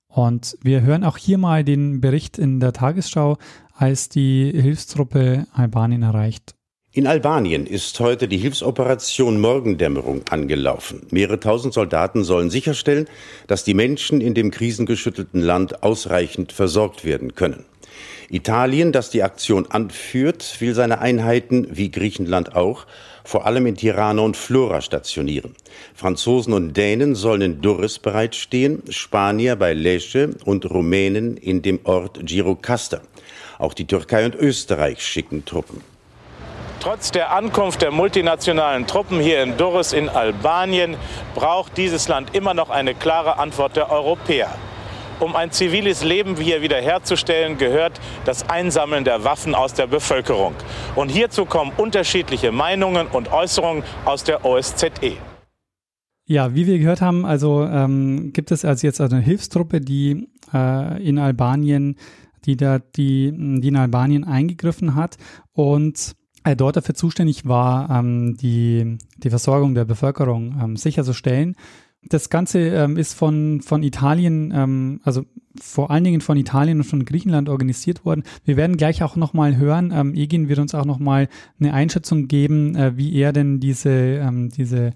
[0.06, 3.38] Und wir hören auch hier mal den Bericht in der Tagesschau,
[3.72, 6.54] als die Hilfstruppe Albanien erreicht.
[6.92, 11.06] In Albanien ist heute die Hilfsoperation Morgendämmerung angelaufen.
[11.10, 13.06] Mehrere tausend Soldaten sollen sicherstellen,
[13.46, 17.64] dass die Menschen in dem krisengeschüttelten Land ausreichend versorgt werden können.
[18.28, 22.86] Italien, das die Aktion anführt, will seine Einheiten, wie Griechenland auch,
[23.24, 25.54] vor allem in Tirana und Flora stationieren.
[25.94, 32.20] Franzosen und Dänen sollen in Durres bereitstehen, Spanier bei Lecce und Rumänen in dem Ort
[32.22, 33.00] Girocasta.
[33.58, 35.82] Auch die Türkei und Österreich schicken Truppen.
[36.80, 40.96] Trotz der Ankunft der multinationalen Truppen hier in Durres in Albanien
[41.34, 44.48] braucht dieses Land immer noch eine klare Antwort der Europäer.
[45.20, 50.54] Um ein ziviles Leben hier wiederherzustellen, gehört das Einsammeln der Waffen aus der Bevölkerung.
[50.96, 55.18] Und hierzu kommen unterschiedliche Meinungen und Äußerungen aus der OSZE.
[56.24, 61.06] Ja, wie wir gehört haben, also ähm, gibt es also jetzt eine Hilfstruppe, die äh,
[61.06, 61.96] in Albanien,
[62.46, 63.30] die da die,
[63.60, 65.18] die in Albanien eingegriffen hat
[65.52, 71.56] und äh, dort dafür zuständig war, ähm, die, die Versorgung der Bevölkerung ähm, sicherzustellen.
[72.02, 75.24] Das Ganze ähm, ist von, von Italien, ähm, also
[75.60, 78.22] vor allen Dingen von Italien und von Griechenland organisiert worden.
[78.44, 79.92] Wir werden gleich auch nochmal hören.
[79.94, 84.48] Ähm, Egin wird uns auch nochmal eine Einschätzung geben, äh, wie er denn diese, ähm,
[84.48, 84.92] diese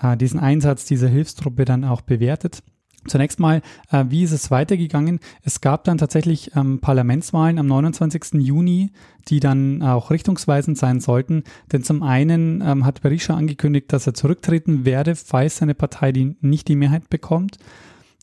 [0.00, 2.62] äh, diesen Einsatz dieser Hilfstruppe dann auch bewertet.
[3.08, 5.20] Zunächst mal, äh, wie ist es weitergegangen?
[5.42, 8.34] Es gab dann tatsächlich ähm, Parlamentswahlen am 29.
[8.34, 8.90] Juni,
[9.28, 11.44] die dann auch richtungsweisend sein sollten.
[11.72, 16.36] Denn zum einen ähm, hat Berisha angekündigt, dass er zurücktreten werde, falls seine Partei die,
[16.40, 17.58] nicht die Mehrheit bekommt.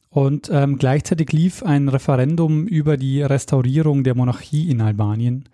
[0.10, 5.50] Und ähm, gleichzeitig lief ein Referendum über die Restaurierung der Monarchie in Albanien.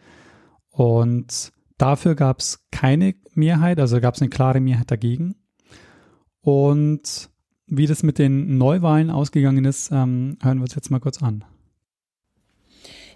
[0.69, 5.35] Und dafür gab es keine Mehrheit, also gab es eine klare Mehrheit dagegen.
[6.41, 7.28] Und
[7.69, 11.43] wie das mit den Neuwahlen ausgegangen ist, ähm, hören wir uns jetzt mal kurz an.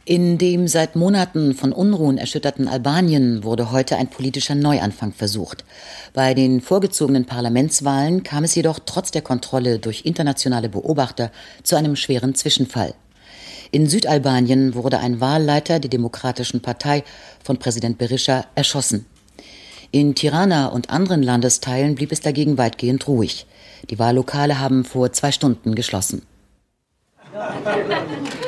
[0.06, 5.64] In dem seit Monaten von Unruhen erschütterten Albanien wurde heute ein politischer Neuanfang versucht.
[6.14, 11.32] Bei den vorgezogenen Parlamentswahlen kam es jedoch trotz der Kontrolle durch internationale Beobachter
[11.64, 12.96] zu einem schweren Zwischenfall.
[13.72, 17.06] In Südalbanien wurde ein Wahlleiter der Demokratischen Partei
[17.42, 19.06] von Präsident Berisha erschossen.
[19.92, 23.46] In Tirana und anderen Landesteilen blieb es dagegen weitgehend ruhig.
[23.90, 26.26] Die Wahllokale haben vor zwei Stunden geschlossen.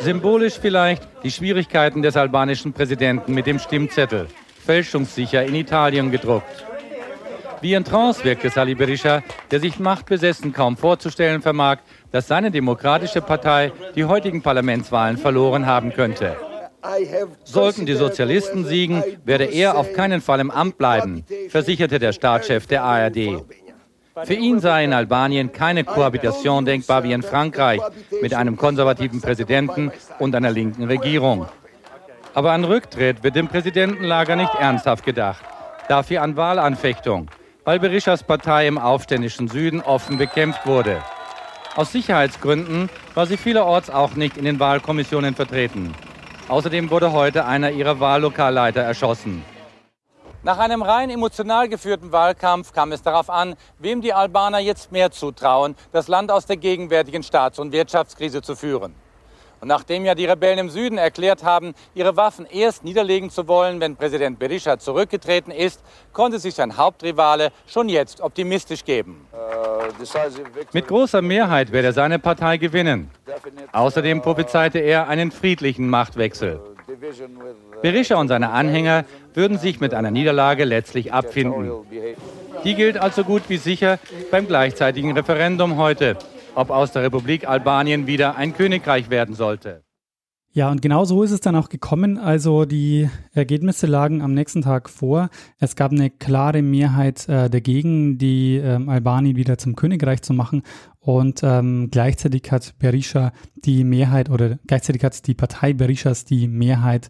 [0.01, 4.27] Symbolisch vielleicht die Schwierigkeiten des albanischen Präsidenten mit dem Stimmzettel,
[4.65, 6.65] fälschungssicher in Italien gedruckt.
[7.61, 11.77] Wie in Trance wirkte Sali Berisha, der sich machtbesessen kaum vorzustellen vermag,
[12.11, 16.37] dass seine demokratische Partei die heutigen Parlamentswahlen verloren haben könnte.
[17.43, 22.67] Sollten die Sozialisten siegen, werde er auf keinen Fall im Amt bleiben, versicherte der Staatschef
[22.67, 23.43] der ARD.
[24.23, 27.81] Für ihn sei in Albanien keine Kohabitation denkbar wie in Frankreich
[28.21, 31.47] mit einem konservativen Präsidenten und einer linken Regierung.
[32.33, 35.43] Aber an Rücktritt wird dem Präsidentenlager nicht ernsthaft gedacht.
[35.89, 37.27] Dafür an Wahlanfechtung,
[37.65, 41.01] weil Berishas Partei im aufständischen Süden offen bekämpft wurde.
[41.75, 45.93] Aus Sicherheitsgründen war sie vielerorts auch nicht in den Wahlkommissionen vertreten.
[46.47, 49.43] Außerdem wurde heute einer ihrer Wahllokalleiter erschossen.
[50.45, 55.09] Nach einem rein emotional geführten Wahlkampf kam es darauf an, wem die Albaner jetzt mehr
[55.09, 58.93] zutrauen, das Land aus der gegenwärtigen Staats- und Wirtschaftskrise zu führen.
[59.59, 63.79] Und nachdem ja die Rebellen im Süden erklärt haben, ihre Waffen erst niederlegen zu wollen,
[63.79, 65.81] wenn Präsident Berisha zurückgetreten ist,
[66.13, 69.25] konnte sich sein Hauptrivale schon jetzt optimistisch geben.
[70.73, 73.09] Mit großer Mehrheit werde seine Partei gewinnen.
[73.71, 76.61] Außerdem prophezeite er einen friedlichen Machtwechsel.
[77.81, 81.71] Berisha und seine Anhänger würden sich mit einer Niederlage letztlich abfinden.
[82.63, 83.99] Die gilt also gut wie sicher
[84.31, 86.17] beim gleichzeitigen Referendum heute,
[86.55, 89.83] ob aus der Republik Albanien wieder ein Königreich werden sollte.
[90.55, 92.17] Ja, und genau so ist es dann auch gekommen.
[92.17, 95.29] Also die Ergebnisse lagen am nächsten Tag vor.
[95.59, 100.63] Es gab eine klare Mehrheit äh, dagegen, die ähm, Albanien wieder zum Königreich zu machen.
[101.01, 107.09] Und ähm, gleichzeitig hat Berisha die Mehrheit oder gleichzeitig hat die Partei Berishas die Mehrheit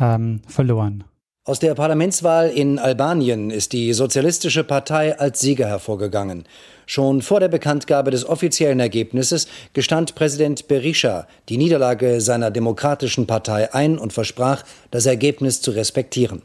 [0.00, 1.04] ähm, verloren.
[1.46, 6.44] Aus der Parlamentswahl in Albanien ist die Sozialistische Partei als Sieger hervorgegangen.
[6.86, 13.74] Schon vor der Bekanntgabe des offiziellen Ergebnisses gestand Präsident Berisha die Niederlage seiner demokratischen Partei
[13.74, 16.40] ein und versprach, das Ergebnis zu respektieren.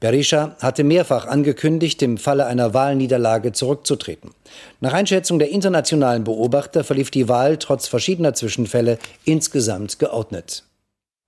[0.00, 4.32] Berisha hatte mehrfach angekündigt, im Falle einer Wahlniederlage zurückzutreten.
[4.80, 10.64] Nach Einschätzung der internationalen Beobachter verlief die Wahl trotz verschiedener Zwischenfälle insgesamt geordnet.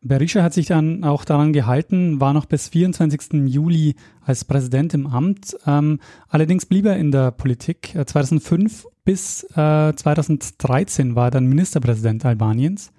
[0.09, 3.47] Berisha hat sich dann auch daran gehalten, war noch bis 24.
[3.47, 5.57] Juli als Präsident im Amt.
[5.67, 7.95] Ähm, allerdings blieb er in der Politik.
[8.07, 12.93] 2005 äh, bis äh, 2013 war er dann Ministerpräsident Albaniens.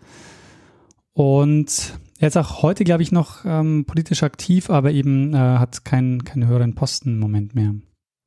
[1.13, 5.85] Und er ist auch heute, glaube ich, noch ähm, politisch aktiv, aber eben äh, hat
[5.85, 7.75] keinen, keinen höheren Posten im Moment mehr.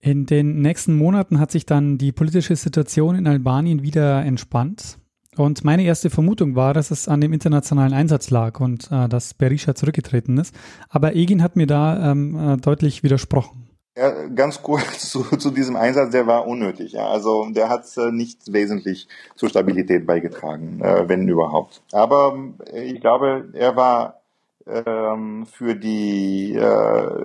[0.01, 4.99] In den nächsten Monaten hat sich dann die politische Situation in Albanien wieder entspannt.
[5.41, 9.33] Und meine erste Vermutung war, dass es an dem internationalen Einsatz lag und äh, dass
[9.33, 10.55] Berisha zurückgetreten ist.
[10.91, 13.71] Aber Egin hat mir da ähm, äh, deutlich widersprochen.
[13.97, 16.93] Ja, ganz kurz zu, zu diesem Einsatz, der war unnötig.
[16.93, 17.09] Ja.
[17.09, 21.83] Also der hat äh, nicht wesentlich zur Stabilität beigetragen, äh, wenn überhaupt.
[21.91, 22.37] Aber
[22.71, 24.21] äh, ich glaube, er war
[24.67, 27.25] ähm, für die äh,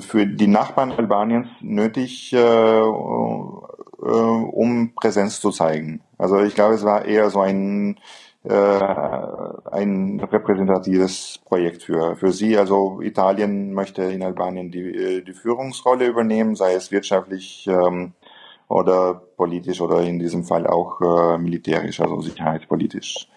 [0.00, 2.80] für die Nachbarn Albaniens nötig, äh,
[4.02, 6.02] äh, um Präsenz zu zeigen.
[6.18, 7.98] Also ich glaube, es war eher so ein
[8.44, 8.80] äh,
[9.70, 12.58] ein repräsentatives Projekt für, für sie.
[12.58, 18.14] Also Italien möchte in Albanien die, äh, die Führungsrolle übernehmen, sei es wirtschaftlich ähm,
[18.68, 23.28] oder politisch oder in diesem Fall auch äh, militärisch, also sicherheitspolitisch.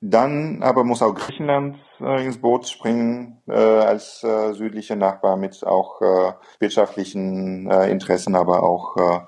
[0.00, 5.66] Dann aber muss auch Griechenland äh, ins Boot springen äh, als äh, südlicher Nachbar mit
[5.66, 9.20] auch äh, wirtschaftlichen äh, Interessen, aber auch äh,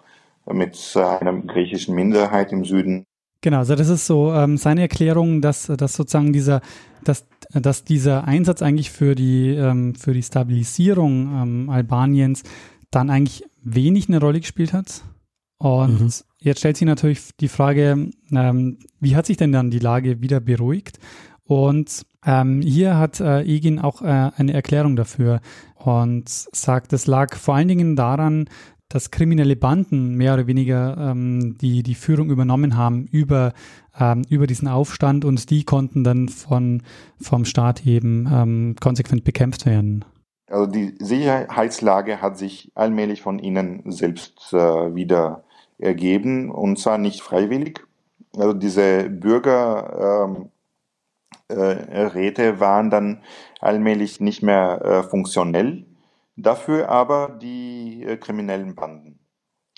[0.47, 3.05] mit einer griechischen Minderheit im Süden.
[3.43, 6.61] Genau, also das ist so ähm, seine Erklärung, dass, dass sozusagen dieser,
[7.05, 12.43] dass, dass dieser Einsatz eigentlich für die, ähm, für die Stabilisierung ähm, Albaniens
[12.91, 15.03] dann eigentlich wenig eine Rolle gespielt hat.
[15.59, 16.11] Und mhm.
[16.43, 20.41] Jetzt stellt sich natürlich die Frage, ähm, wie hat sich denn dann die Lage wieder
[20.41, 20.99] beruhigt?
[21.45, 25.41] Und ähm, hier hat äh, Egin auch äh, eine Erklärung dafür
[25.75, 28.49] und sagt, es lag vor allen Dingen daran,
[28.91, 33.55] dass kriminelle Banden mehr oder weniger ähm, die, die Führung übernommen haben über,
[33.99, 36.83] ähm, über diesen Aufstand und die konnten dann von,
[37.19, 40.05] vom Staat eben ähm, konsequent bekämpft werden.
[40.49, 45.45] Also die Sicherheitslage hat sich allmählich von ihnen selbst äh, wieder
[45.79, 47.87] ergeben und zwar nicht freiwillig.
[48.37, 50.51] Also diese Bürgerräte
[51.49, 53.23] ähm, äh, waren dann
[53.61, 55.87] allmählich nicht mehr äh, funktionell,
[56.43, 59.19] dafür aber die äh, kriminellen Banden.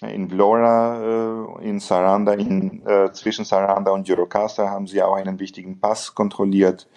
[0.03, 5.39] In Vlora, äh, in Saranda, in, äh, zwischen Saranda und Jurocasta haben sie auch einen
[5.39, 6.89] wichtigen Pass kontrolliert.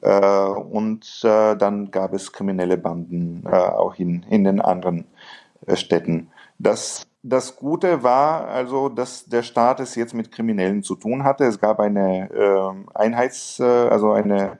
[0.00, 5.06] Äh, und dann gab es kriminelle Banden auch in, in den anderen
[5.74, 6.30] Städten.
[6.58, 11.44] Das das Gute war also, dass der Staat es jetzt mit Kriminellen zu tun hatte.
[11.44, 14.56] Es gab eine äh, Einheits, äh, also eine äh,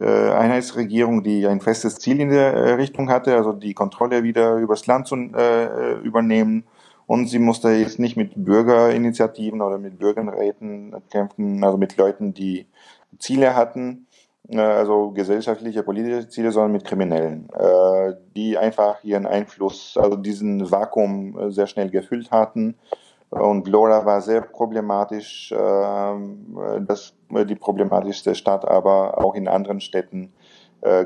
[0.00, 4.86] Einheitsregierung, die ein festes Ziel in der äh, Richtung hatte, also die Kontrolle wieder übers
[4.86, 6.64] Land zu äh, übernehmen.
[7.06, 12.66] Und sie musste jetzt nicht mit Bürgerinitiativen oder mit Bürgerräten kämpfen, also mit Leuten, die
[13.18, 14.06] Ziele hatten,
[14.48, 20.70] äh, also gesellschaftliche, politische Ziele, sondern mit Kriminellen, äh, die einfach ihren Einfluss, also diesen
[20.70, 22.76] Vakuum äh, sehr schnell gefüllt hatten.
[23.32, 30.34] Und Lora war sehr problematisch, das die problematischste Stadt, aber auch in anderen Städten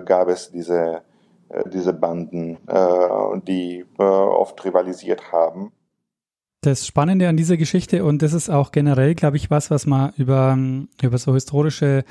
[0.04, 1.02] gab es diese,
[1.72, 2.58] diese Banden,
[3.46, 5.70] die oft rivalisiert haben.
[6.62, 10.12] Das Spannende an dieser Geschichte, und das ist auch generell, glaube ich, was, was man
[10.16, 10.58] über,
[11.00, 12.04] über so historische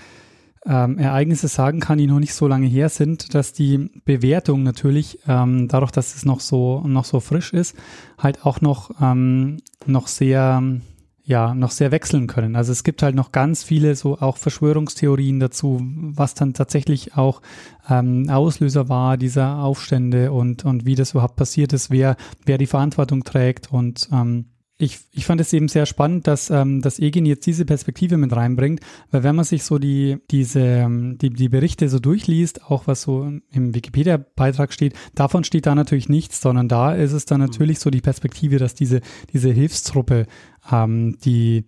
[0.67, 5.19] ähm, Ereignisse sagen kann, die noch nicht so lange her sind, dass die Bewertung natürlich,
[5.27, 7.75] ähm, dadurch, dass es noch so, noch so frisch ist,
[8.17, 10.63] halt auch noch, ähm, noch sehr,
[11.23, 12.55] ja, noch sehr wechseln können.
[12.55, 17.41] Also es gibt halt noch ganz viele so auch Verschwörungstheorien dazu, was dann tatsächlich auch
[17.89, 22.67] ähm, Auslöser war dieser Aufstände und, und wie das überhaupt passiert ist, wer, wer die
[22.67, 24.45] Verantwortung trägt und ähm,
[24.77, 28.35] ich, ich fand es eben sehr spannend, dass, ähm, dass Egin jetzt diese Perspektive mit
[28.35, 32.85] reinbringt, weil wenn man sich so die, diese, ähm, die, die Berichte so durchliest, auch
[32.85, 37.39] was so im Wikipedia-Beitrag steht, davon steht da natürlich nichts, sondern da ist es dann
[37.39, 38.99] natürlich so die Perspektive, dass diese,
[39.31, 40.27] diese Hilfstruppe
[40.69, 41.65] ähm, die,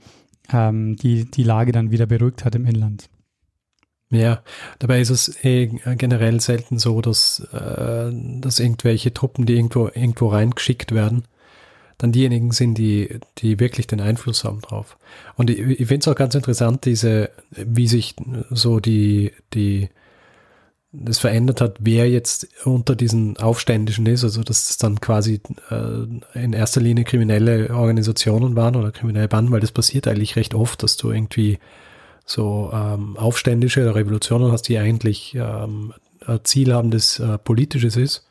[0.52, 3.10] ähm, die, die Lage dann wieder beruhigt hat im Inland.
[4.10, 4.42] Ja,
[4.80, 10.28] dabei ist es eh generell selten so, dass, äh, dass irgendwelche Truppen, die irgendwo, irgendwo
[10.28, 11.24] reingeschickt werden,
[11.98, 14.98] dann diejenigen sind, die, die wirklich den Einfluss haben drauf.
[15.36, 18.16] Und ich, ich finde es auch ganz interessant, diese, wie sich
[18.52, 19.90] so die, die,
[20.92, 26.40] das verändert hat, wer jetzt unter diesen Aufständischen ist, also dass es dann quasi äh,
[26.40, 30.84] in erster Linie kriminelle Organisationen waren oder kriminelle Banden, weil das passiert eigentlich recht oft,
[30.84, 31.58] dass du irgendwie
[32.26, 35.94] so ähm, Aufständische Revolutionen hast, die eigentlich ähm,
[36.26, 38.27] ein Ziel haben, das äh, politisches ist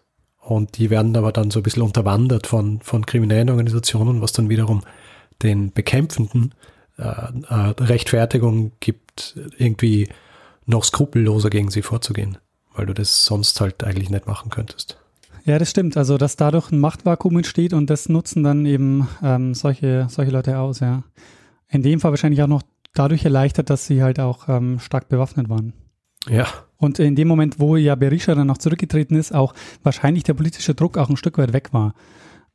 [0.47, 4.49] und die werden aber dann so ein bisschen unterwandert von, von kriminellen Organisationen, was dann
[4.49, 4.83] wiederum
[5.43, 6.55] den Bekämpfenden
[6.99, 10.09] äh, äh, Rechtfertigung gibt, irgendwie
[10.65, 12.39] noch skrupelloser gegen sie vorzugehen,
[12.75, 14.99] weil du das sonst halt eigentlich nicht machen könntest.
[15.45, 15.97] Ja, das stimmt.
[15.97, 20.59] Also, dass dadurch ein Machtvakuum entsteht und das nutzen dann eben ähm, solche, solche Leute
[20.59, 21.03] aus, ja.
[21.69, 22.63] In dem Fall wahrscheinlich auch noch
[22.95, 25.73] dadurch erleichtert, dass sie halt auch ähm, stark bewaffnet waren.
[26.29, 26.47] Ja.
[26.77, 30.75] Und in dem Moment, wo ja Berisha dann noch zurückgetreten ist, auch wahrscheinlich der politische
[30.75, 31.95] Druck auch ein Stück weit weg war.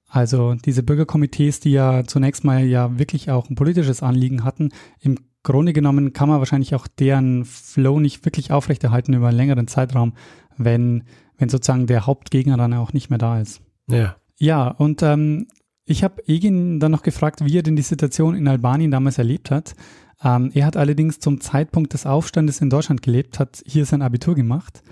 [0.08, 5.18] Also diese Bürgerkomitees, die ja zunächst mal ja wirklich auch ein politisches Anliegen hatten, im
[5.44, 10.14] Grunde genommen kann man wahrscheinlich auch deren Flow nicht wirklich aufrechterhalten über einen längeren Zeitraum,
[10.58, 11.06] wenn,
[11.38, 13.62] wenn sozusagen der Hauptgegner dann auch nicht mehr da ist.
[13.88, 14.18] Ja.
[14.38, 15.48] Ja, und ähm,
[15.86, 19.52] ich habe Egin dann noch gefragt, wie er denn die Situation in Albanien damals erlebt
[19.52, 19.76] hat.
[20.24, 24.36] Ähm, er hat allerdings zum Zeitpunkt des Aufstandes in Deutschland gelebt, hat hier sein Abitur
[24.36, 24.84] gemacht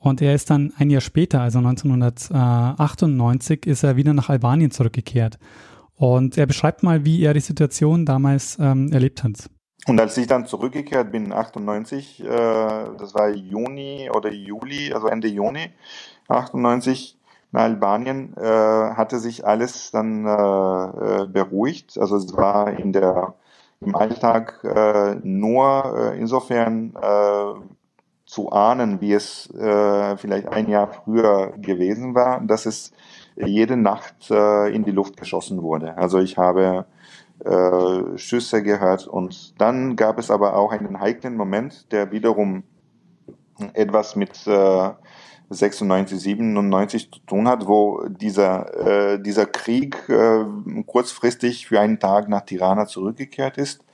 [0.00, 5.38] und er ist dann ein Jahr später, also 1998, ist er wieder nach Albanien zurückgekehrt.
[5.94, 9.50] Und er beschreibt mal, wie er die Situation damals ähm, erlebt hat.
[9.86, 15.28] Und als ich dann zurückgekehrt bin, 98, äh, das war Juni oder Juli, also Ende
[15.28, 15.68] Juni
[16.28, 17.18] 98,
[17.52, 21.98] nach Albanien, äh, hatte sich alles dann äh, äh beruhigt.
[21.98, 23.34] Also es war in der
[23.80, 27.54] im Alltag äh, nur äh, insofern äh,
[28.26, 32.92] zu ahnen, wie es äh, vielleicht ein Jahr früher gewesen war, dass es
[33.36, 35.96] jede Nacht äh, in die Luft geschossen wurde.
[35.96, 36.84] Also ich habe
[37.42, 42.64] äh, Schüsse gehört und dann gab es aber auch einen heiklen Moment, der wiederum
[43.72, 44.46] etwas mit
[45.50, 50.44] 96, 97 zu tun hat, wo dieser, äh, dieser Krieg äh,
[50.86, 53.84] kurzfristig für einen Tag nach Tirana zurückgekehrt ist,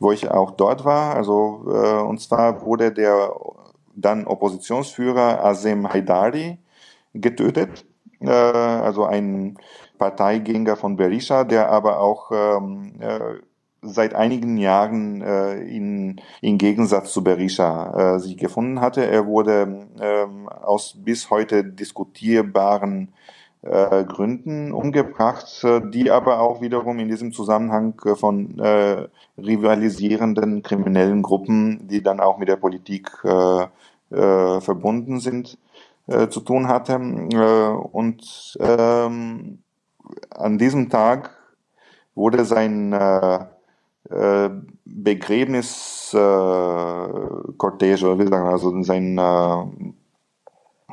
[0.00, 1.14] wo ich auch dort war.
[1.14, 3.32] Also, äh, und zwar wurde der
[3.94, 6.58] dann Oppositionsführer Azem Haidari
[7.14, 7.86] getötet,
[8.20, 9.56] äh, also ein
[9.98, 13.38] Parteigänger von Berisha, der aber auch ähm, äh,
[13.84, 19.06] seit einigen Jahren äh, in, in Gegensatz zu Berisha äh, sich gefunden hatte.
[19.06, 23.12] Er wurde ähm, aus bis heute diskutierbaren
[23.62, 29.08] äh, Gründen umgebracht, äh, die aber auch wiederum in diesem Zusammenhang äh, von äh,
[29.38, 33.66] rivalisierenden kriminellen Gruppen, die dann auch mit der Politik äh,
[34.14, 35.58] äh, verbunden sind,
[36.06, 36.94] äh, zu tun hatte.
[36.94, 39.58] Äh, und ähm,
[40.30, 41.30] an diesem Tag
[42.14, 43.46] wurde sein äh,
[44.84, 49.64] Begräbnis äh, oder wie sagen also sein äh,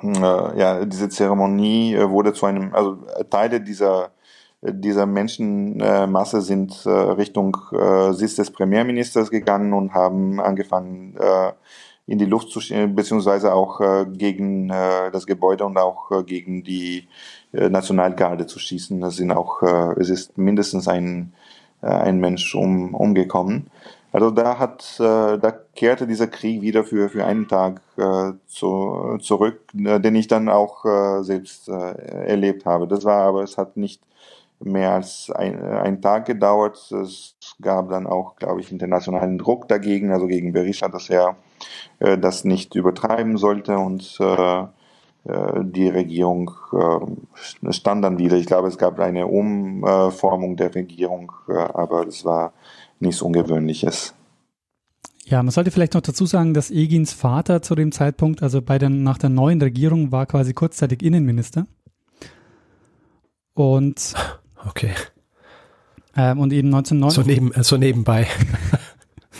[0.03, 2.97] äh, ja, diese Zeremonie äh, wurde zu einem, also
[3.29, 4.11] Teile dieser
[4.63, 11.53] dieser Menschenmasse sind äh, Richtung äh, Sitz des Premierministers gegangen und haben angefangen, äh,
[12.05, 16.23] in die Luft zu stehen, beziehungsweise auch äh, gegen äh, das Gebäude und auch äh,
[16.23, 17.07] gegen die
[17.53, 19.01] äh, Nationalgarde zu schießen.
[19.01, 21.37] Das sind auch, äh, es ist mindestens ein, äh,
[21.87, 23.69] ein Mensch um, umgekommen.
[24.13, 29.17] Also da hat, äh, da kehrte dieser Krieg wieder für, für einen Tag äh, zu,
[29.21, 31.71] zurück, äh, den ich dann auch äh, selbst äh,
[32.27, 32.87] erlebt habe.
[32.87, 34.01] Das war aber, es hat nicht
[34.59, 36.91] mehr als ein, ein Tag gedauert.
[36.91, 41.37] Es gab dann auch, glaube ich, internationalen Druck dagegen, also gegen Berisha, dass er
[41.99, 44.67] äh, das nicht übertreiben sollte und äh, äh,
[45.23, 48.37] die Regierung äh, stand dann wieder.
[48.37, 52.53] Ich glaube, es gab eine Umformung der Regierung, äh, aber das war
[52.99, 54.15] nichts Ungewöhnliches.
[55.25, 58.79] Ja, man sollte vielleicht noch dazu sagen, dass Egins Vater zu dem Zeitpunkt, also bei
[58.79, 61.67] der, nach der neuen Regierung, war quasi kurzzeitig Innenminister.
[63.53, 64.13] Und
[64.67, 64.91] okay.
[66.17, 67.23] Ähm, und eben 1990.
[67.23, 68.27] So, neben, so nebenbei.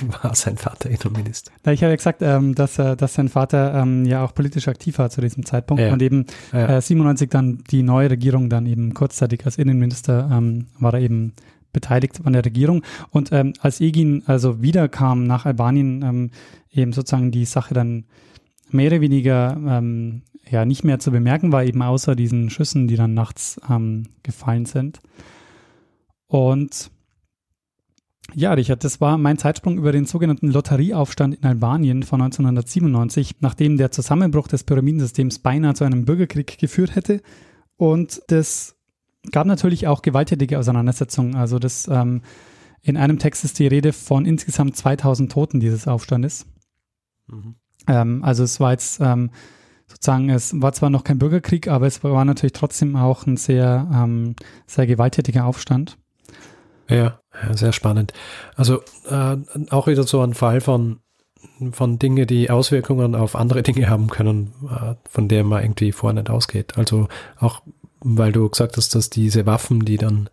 [0.24, 1.52] war sein Vater Innenminister.
[1.72, 4.98] Ich habe ja gesagt, ähm, dass, äh, dass sein Vater ähm, ja auch politisch aktiv
[5.00, 5.94] war zu diesem Zeitpunkt Ja.
[5.94, 6.78] und eben Ja.
[6.78, 11.34] äh, 97 dann die neue Regierung dann eben kurzzeitig als Innenminister ähm, war er eben
[11.74, 16.32] beteiligt an der Regierung und ähm, als Egin also wiederkam nach Albanien ähm,
[16.72, 18.06] eben sozusagen die Sache dann
[18.70, 22.98] mehr oder weniger ähm, ja nicht mehr zu bemerken war eben außer diesen Schüssen, die
[22.98, 25.00] dann nachts ähm, gefallen sind
[26.28, 26.92] und
[28.34, 33.78] ja, Richard, das war mein Zeitsprung über den sogenannten Lotterieaufstand in Albanien von 1997, nachdem
[33.78, 37.22] der Zusammenbruch des Pyramidensystems beinahe zu einem Bürgerkrieg geführt hätte.
[37.78, 38.76] Und das
[39.32, 41.36] gab natürlich auch gewalttätige Auseinandersetzungen.
[41.36, 42.22] Also das ähm,
[42.82, 46.46] in einem Text ist die Rede von insgesamt 2000 Toten dieses Aufstandes.
[47.28, 47.56] Mhm.
[47.88, 49.30] Ähm, also es war jetzt ähm,
[49.88, 53.90] sozusagen, es war zwar noch kein Bürgerkrieg, aber es war natürlich trotzdem auch ein sehr,
[53.94, 55.98] ähm, sehr gewalttätiger Aufstand.
[56.92, 57.20] Ja,
[57.54, 58.14] sehr spannend.
[58.56, 59.38] Also äh,
[59.70, 61.00] auch wieder so ein Fall von,
[61.72, 66.20] von Dinge, die Auswirkungen auf andere Dinge haben können, äh, von der man irgendwie vorher
[66.20, 66.78] nicht ausgeht.
[66.78, 67.08] Also
[67.40, 67.62] auch,
[68.02, 70.30] weil du gesagt hast, dass diese Waffen, die dann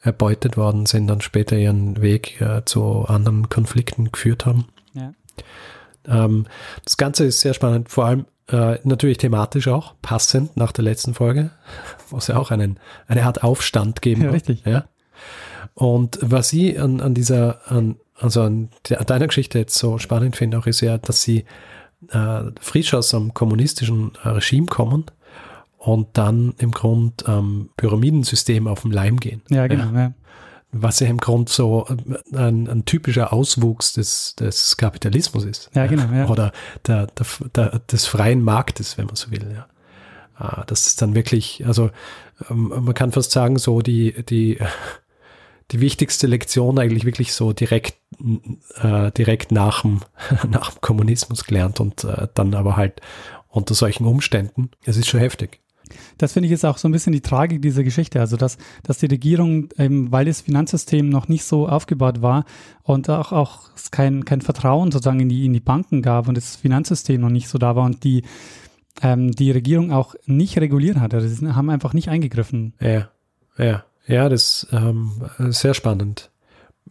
[0.00, 4.66] erbeutet worden sind, dann später ihren Weg äh, zu anderen Konflikten geführt haben.
[4.94, 5.12] Ja.
[6.06, 6.46] Ähm,
[6.84, 11.14] das Ganze ist sehr spannend, vor allem äh, natürlich thematisch auch, passend nach der letzten
[11.14, 11.50] Folge,
[12.10, 12.78] wo es ja auch einen,
[13.08, 14.48] eine Art Aufstand geben Ja, wird.
[14.48, 14.64] richtig.
[14.64, 14.84] Ja.
[15.78, 20.34] Und was ich an, an dieser, an, also an der, deiner Geschichte jetzt so spannend
[20.34, 21.44] finde, auch ist ja, dass sie
[22.10, 25.04] äh, frisch aus einem kommunistischen äh, Regime kommen
[25.78, 29.42] und dann im Grund ähm, Pyramidensystem auf den Leim gehen.
[29.50, 29.96] Ja, genau.
[29.96, 30.14] Ja.
[30.72, 35.70] Was ja im Grund so äh, ein, ein typischer Auswuchs des, des Kapitalismus ist.
[35.76, 36.26] Ja, genau, ja.
[36.26, 36.50] Oder
[36.88, 39.46] der, der, der, des freien Marktes, wenn man so will.
[39.54, 39.68] Ja.
[40.34, 41.90] Ah, Das ist dann wirklich, also
[42.50, 44.58] ähm, man kann fast sagen, so die, die,
[45.70, 47.94] die wichtigste Lektion eigentlich wirklich so direkt,
[48.82, 50.00] äh, direkt nach dem,
[50.50, 53.00] nach dem Kommunismus gelernt und äh, dann aber halt
[53.48, 54.70] unter solchen Umständen.
[54.84, 55.60] Es ist schon heftig.
[56.18, 58.20] Das finde ich ist auch so ein bisschen die Tragik dieser Geschichte.
[58.20, 62.44] Also, dass, dass die Regierung, eben, weil das Finanzsystem noch nicht so aufgebaut war
[62.82, 66.56] und auch, auch kein, kein Vertrauen sozusagen in die, in die Banken gab und das
[66.56, 68.22] Finanzsystem noch nicht so da war und die,
[69.00, 71.14] ähm, die Regierung auch nicht reguliert hat.
[71.14, 72.74] Also, sie haben einfach nicht eingegriffen.
[72.80, 73.08] Ja,
[73.56, 76.30] ja, ja, das ist ähm, sehr spannend.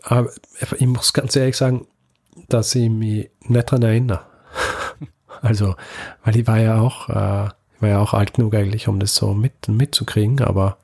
[0.03, 0.30] Aber
[0.78, 1.88] ich muss ganz ehrlich sagen,
[2.47, 4.22] dass ich mich nicht dran erinnere.
[5.41, 5.76] also,
[6.24, 7.49] weil ich war ja auch, äh,
[7.80, 10.78] war ja auch alt genug eigentlich, um das so mit, mitzukriegen, aber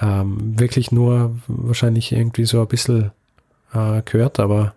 [0.00, 3.12] ähm, wirklich nur wahrscheinlich irgendwie so ein bisschen
[3.72, 4.74] äh, gehört, aber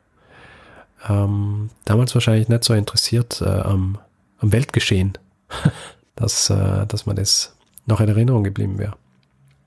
[1.07, 3.97] ähm, damals wahrscheinlich nicht so interessiert äh, am,
[4.39, 5.17] am Weltgeschehen.
[6.15, 7.55] dass, äh, dass man das
[7.85, 8.95] noch in Erinnerung geblieben wäre.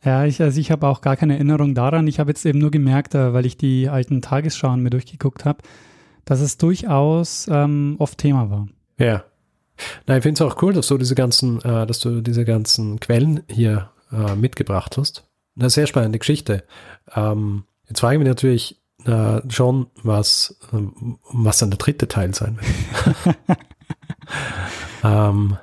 [0.05, 2.07] Ja, ich, also ich habe auch gar keine Erinnerung daran.
[2.07, 5.59] Ich habe jetzt eben nur gemerkt, äh, weil ich die alten Tagesschauen mir durchgeguckt habe,
[6.25, 8.69] dass es durchaus ähm, oft Thema war.
[8.99, 9.25] Ja.
[10.07, 13.01] Na, ich finde es auch cool, dass du diese ganzen, äh, dass du diese ganzen
[13.01, 15.25] Quellen hier äh, mitgebracht hast.
[15.59, 16.65] Eine sehr spannende Geschichte.
[17.15, 22.35] Ähm, jetzt frage ich mich natürlich äh, schon, was, ähm, was dann der dritte Teil
[22.35, 23.37] sein wird.
[25.05, 25.57] ähm,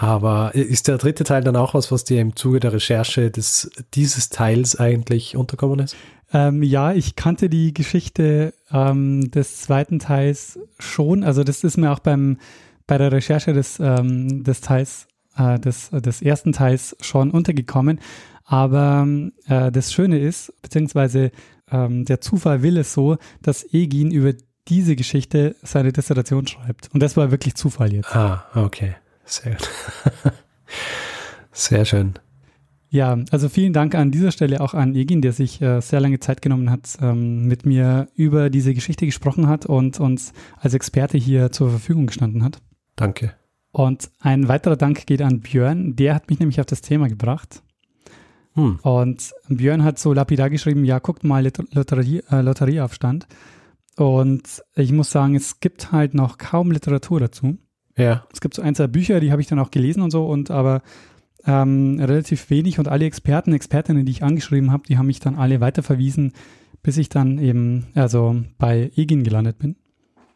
[0.00, 3.68] aber ist der dritte Teil dann auch was, was dir im Zuge der Recherche des,
[3.94, 5.96] dieses Teils eigentlich unterkommen ist?
[6.32, 11.24] Ähm, ja, ich kannte die Geschichte ähm, des zweiten Teils schon.
[11.24, 12.38] Also das ist mir auch beim,
[12.86, 17.98] bei der Recherche des, ähm, des Teils, äh, des, des ersten Teils schon untergekommen.
[18.44, 19.04] Aber
[19.48, 21.32] äh, das Schöne ist, beziehungsweise
[21.72, 24.32] ähm, der Zufall will es so, dass Egin über
[24.68, 26.88] diese Geschichte seine Dissertation schreibt.
[26.94, 28.14] Und das war wirklich Zufall jetzt.
[28.14, 28.94] Ah, okay.
[29.28, 29.70] Sehr gut.
[31.52, 32.14] Sehr schön.
[32.90, 36.20] Ja, also vielen Dank an dieser Stelle auch an Egin, der sich äh, sehr lange
[36.20, 41.18] Zeit genommen hat, ähm, mit mir über diese Geschichte gesprochen hat und uns als Experte
[41.18, 42.62] hier zur Verfügung gestanden hat.
[42.96, 43.34] Danke.
[43.72, 47.62] Und ein weiterer Dank geht an Björn, der hat mich nämlich auf das Thema gebracht.
[48.54, 48.78] Hm.
[48.82, 53.26] Und Björn hat so lapidar geschrieben, ja, guckt mal Lotterie, äh, Lotterieaufstand.
[53.96, 57.58] Und ich muss sagen, es gibt halt noch kaum Literatur dazu.
[57.98, 58.24] Ja.
[58.32, 60.50] Es gibt so ein, zwei Bücher, die habe ich dann auch gelesen und so, und
[60.50, 60.82] aber
[61.46, 65.36] ähm, relativ wenig und alle Experten, Expertinnen, die ich angeschrieben habe, die haben mich dann
[65.36, 66.32] alle weiterverwiesen,
[66.82, 69.76] bis ich dann eben also bei Egin gelandet bin.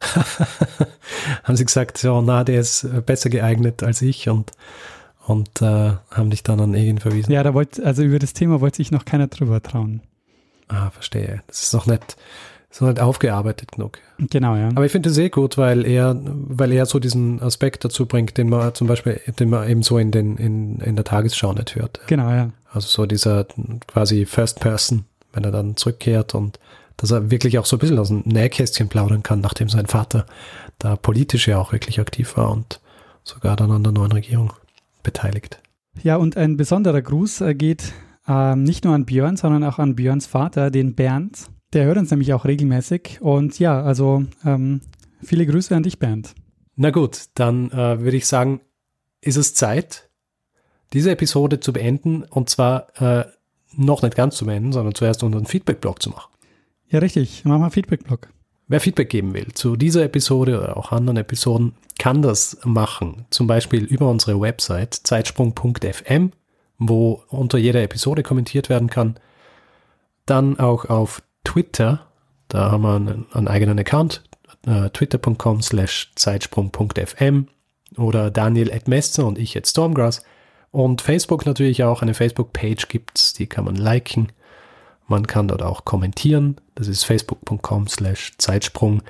[1.45, 4.51] haben sie gesagt, ja, na, der ist äh, besser geeignet als ich und,
[5.27, 7.33] und äh, haben dich dann an Egin verwiesen.
[7.33, 10.03] Ja, da wollte, also über das Thema wollte sich noch keiner drüber trauen.
[10.67, 11.43] Ah, verstehe.
[11.47, 12.17] Das ist noch nicht,
[12.73, 13.99] so nicht aufgearbeitet genug.
[14.19, 14.69] Genau, ja.
[14.69, 18.39] Aber ich finde es sehr gut, weil er, weil er so diesen Aspekt dazu bringt,
[18.39, 21.77] den man zum Beispiel, den man eben so in den, in, in der Tagesschau nicht
[21.77, 22.01] hört.
[22.07, 22.51] Genau, ja.
[22.73, 23.47] Also so dieser
[23.87, 25.05] quasi First Person,
[25.35, 26.59] wenn er dann zurückkehrt und
[26.97, 30.27] dass er wirklich auch so ein bisschen aus dem Nähkästchen plaudern kann, nachdem sein Vater
[30.79, 32.81] da politisch ja auch wirklich aktiv war und
[33.23, 34.53] sogar dann an der neuen Regierung
[35.03, 35.59] beteiligt.
[36.03, 37.93] Ja, und ein besonderer Gruß äh, geht
[38.27, 42.11] äh, nicht nur an Björn, sondern auch an Björns Vater, den Bernd, der hört uns
[42.11, 43.19] nämlich auch regelmäßig.
[43.21, 44.81] Und ja, also ähm,
[45.23, 46.35] viele Grüße an dich, Bernd.
[46.77, 48.61] Na gut, dann äh, würde ich sagen,
[49.21, 50.11] ist es Zeit,
[50.93, 52.25] diese Episode zu beenden.
[52.25, 53.27] Und zwar äh,
[53.75, 56.33] noch nicht ganz zu beenden, sondern zuerst unseren Feedback-Blog zu machen.
[56.89, 57.45] Ja, richtig.
[57.45, 58.29] Machen wir Feedback-Blog.
[58.69, 63.27] Wer Feedback geben will zu dieser Episode oder auch anderen Episoden, kann das machen.
[63.31, 66.33] Zum Beispiel über unsere Website zeitsprung.fm,
[66.79, 69.17] wo unter jeder Episode kommentiert werden kann.
[70.27, 72.07] Dann auch auf Twitter.
[72.49, 74.23] Da haben wir einen, einen eigenen Account,
[74.67, 77.49] äh, twitter.com slash zeitsprung.fm
[77.97, 80.23] oder Daniel Messer und ich at Stormgrass.
[80.71, 84.33] Und Facebook natürlich auch, eine Facebook-Page gibt's, die kann man liken.
[85.07, 86.57] Man kann dort auch kommentieren.
[86.75, 89.03] Das ist facebook.com slash zeitsprung.fm.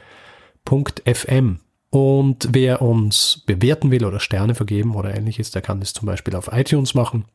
[1.90, 6.34] Und wer uns bewerten will oder Sterne vergeben oder ähnliches, der kann das zum Beispiel
[6.34, 7.26] auf iTunes machen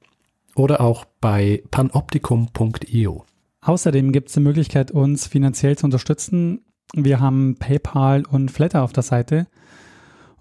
[0.56, 3.24] oder auch bei panoptikum.io.
[3.68, 6.62] Außerdem gibt es die Möglichkeit, uns finanziell zu unterstützen.
[6.94, 9.48] Wir haben PayPal und Flatter auf der Seite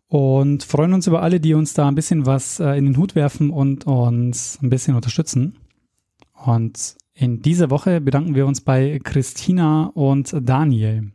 [0.07, 3.16] und freuen uns über alle, die uns da ein bisschen was äh, in den Hut
[3.16, 5.59] werfen und uns ein bisschen unterstützen.
[6.45, 11.11] Und in dieser Woche bedanken wir uns bei Christina und Daniel.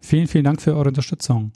[0.00, 1.52] Vielen, vielen Dank für eure Unterstützung.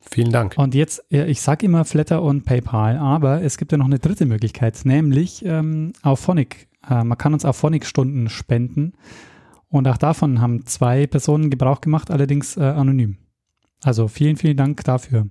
[0.00, 0.54] Vielen Dank.
[0.58, 4.26] Und jetzt, ich sage immer Flatter und PayPal, aber es gibt ja noch eine dritte
[4.26, 8.94] Möglichkeit, nämlich ähm, auf Phonic äh, man kann uns auch Phonic-Stunden spenden.
[9.68, 13.18] Und auch davon haben zwei Personen Gebrauch gemacht, allerdings äh, anonym.
[13.82, 15.28] Also vielen, vielen Dank dafür.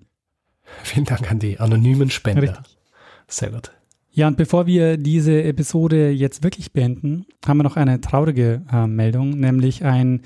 [0.83, 2.41] Vielen Dank an die anonymen Spender.
[2.41, 2.77] Richtig.
[3.27, 3.71] Sehr gut.
[4.11, 8.87] Ja, und bevor wir diese Episode jetzt wirklich beenden, haben wir noch eine traurige äh,
[8.87, 10.21] Meldung, nämlich ein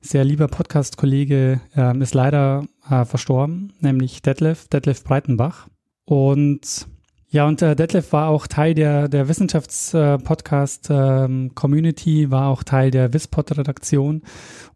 [0.00, 5.68] sehr lieber Podcast-Kollege äh, ist leider äh, verstorben, nämlich Detlef, Detlef Breitenbach.
[6.04, 6.86] Und
[7.32, 13.14] ja, und äh, Detlef war auch Teil der, der Wissenschafts-Podcast-Community, ähm, war auch Teil der
[13.14, 14.20] Wispod-Redaktion.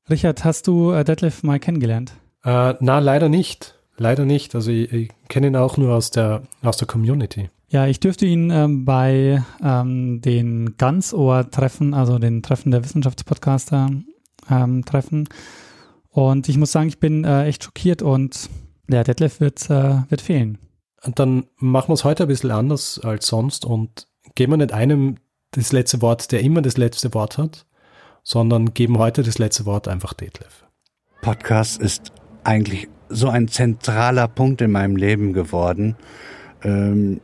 [0.08, 2.14] Richard, hast du äh, Detlef mal kennengelernt?
[2.44, 3.74] Äh, na, leider nicht.
[3.98, 4.54] Leider nicht.
[4.54, 7.50] Also ich, ich kenne ihn auch nur aus der, aus der Community.
[7.68, 13.90] Ja, ich dürfte ihn ähm, bei ähm, den Ganzohr-Treffen, also den Treffen der Wissenschaftspodcaster
[14.50, 15.28] ähm, treffen.
[16.08, 18.48] Und ich muss sagen, ich bin äh, echt schockiert und
[18.88, 20.56] der Detlef wird, äh, wird fehlen.
[21.02, 25.16] Dann machen wir es heute ein bisschen anders als sonst und geben wir nicht einem
[25.52, 27.66] das letzte Wort, der immer das letzte Wort hat,
[28.22, 30.64] sondern geben heute das letzte Wort einfach Detlef.
[31.22, 32.12] Podcast ist
[32.44, 35.96] eigentlich so ein zentraler Punkt in meinem Leben geworden.
[36.62, 37.20] Ähm,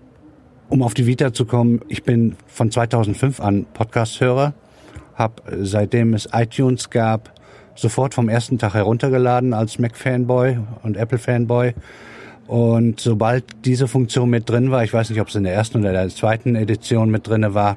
[0.68, 4.54] um auf die Vita zu kommen, ich bin von 2005 an Podcast-Hörer,
[5.14, 7.34] habe seitdem es iTunes gab,
[7.74, 11.74] sofort vom ersten Tag heruntergeladen als Mac-Fanboy und Apple-Fanboy.
[12.46, 15.78] Und sobald diese Funktion mit drin war, ich weiß nicht, ob es in der ersten
[15.78, 17.76] oder der zweiten Edition mit drinne war,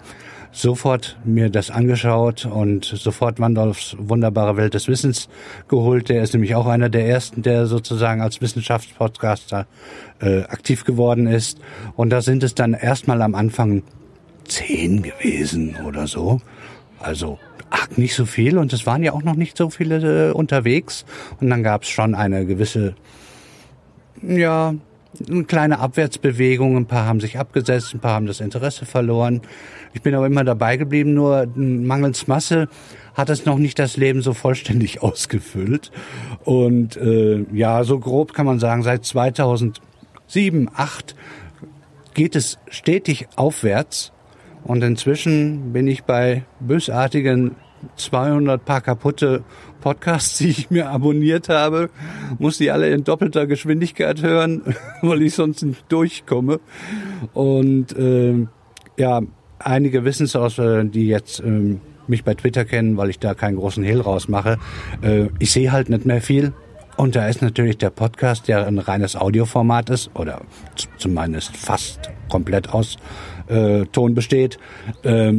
[0.51, 5.27] sofort mir das angeschaut und sofort Wandolfs wunderbare Welt des Wissens
[5.67, 6.09] geholt.
[6.09, 9.67] Der ist nämlich auch einer der ersten, der sozusagen als Wissenschaftspodcaster
[10.21, 11.59] äh, aktiv geworden ist.
[11.95, 13.83] Und da sind es dann erstmal am Anfang
[14.45, 16.39] zehn gewesen oder so.
[16.99, 17.37] Also
[17.69, 21.05] ach, nicht so viel und es waren ja auch noch nicht so viele äh, unterwegs.
[21.41, 22.95] Und dann gab es schon eine gewisse,
[24.27, 24.75] ja,
[25.29, 26.75] eine kleine Abwärtsbewegung.
[26.77, 29.41] Ein paar haben sich abgesetzt, ein paar haben das Interesse verloren.
[29.93, 32.67] Ich bin aber immer dabei geblieben, nur mangels Masse
[33.13, 35.91] hat es noch nicht das Leben so vollständig ausgefüllt.
[36.43, 39.79] Und äh, ja, so grob kann man sagen, seit 2007,
[40.27, 41.15] 2008
[42.13, 44.11] geht es stetig aufwärts.
[44.63, 47.55] Und inzwischen bin ich bei bösartigen
[47.97, 49.43] 200 paar kaputte
[49.85, 51.91] Podcasts, die ich mir abonniert habe,
[52.39, 54.63] muss die alle in doppelter Geschwindigkeit hören,
[55.03, 56.59] weil ich sonst nicht durchkomme.
[57.35, 58.47] Und äh,
[58.97, 59.21] ja,
[59.59, 61.77] einige wissen es aus, die jetzt äh,
[62.07, 64.57] mich bei Twitter kennen, weil ich da keinen großen Hehl rausmache.
[65.03, 66.53] Äh, ich sehe halt nicht mehr viel.
[66.97, 70.41] Und da ist natürlich der Podcast, der ein reines Audioformat ist, oder
[70.97, 72.97] zumindest fast komplett aus
[73.49, 74.57] äh, Ton besteht,
[75.03, 75.33] äh,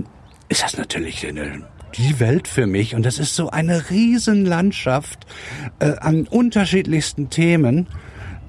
[0.48, 1.64] ist das natürlich eine
[1.96, 5.26] die Welt für mich und das ist so eine Riesenlandschaft
[5.78, 7.86] äh, an unterschiedlichsten Themen.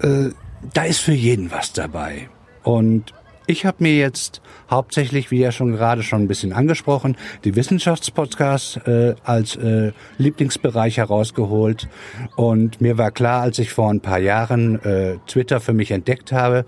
[0.01, 0.29] Äh,
[0.73, 2.29] da ist für jeden was dabei.
[2.63, 3.13] Und
[3.47, 8.77] ich habe mir jetzt hauptsächlich, wie ja schon gerade schon ein bisschen angesprochen, die Wissenschaftspodcasts
[8.85, 11.87] äh, als äh, Lieblingsbereich herausgeholt.
[12.35, 16.33] Und mir war klar, als ich vor ein paar Jahren äh, Twitter für mich entdeckt
[16.33, 16.65] habe,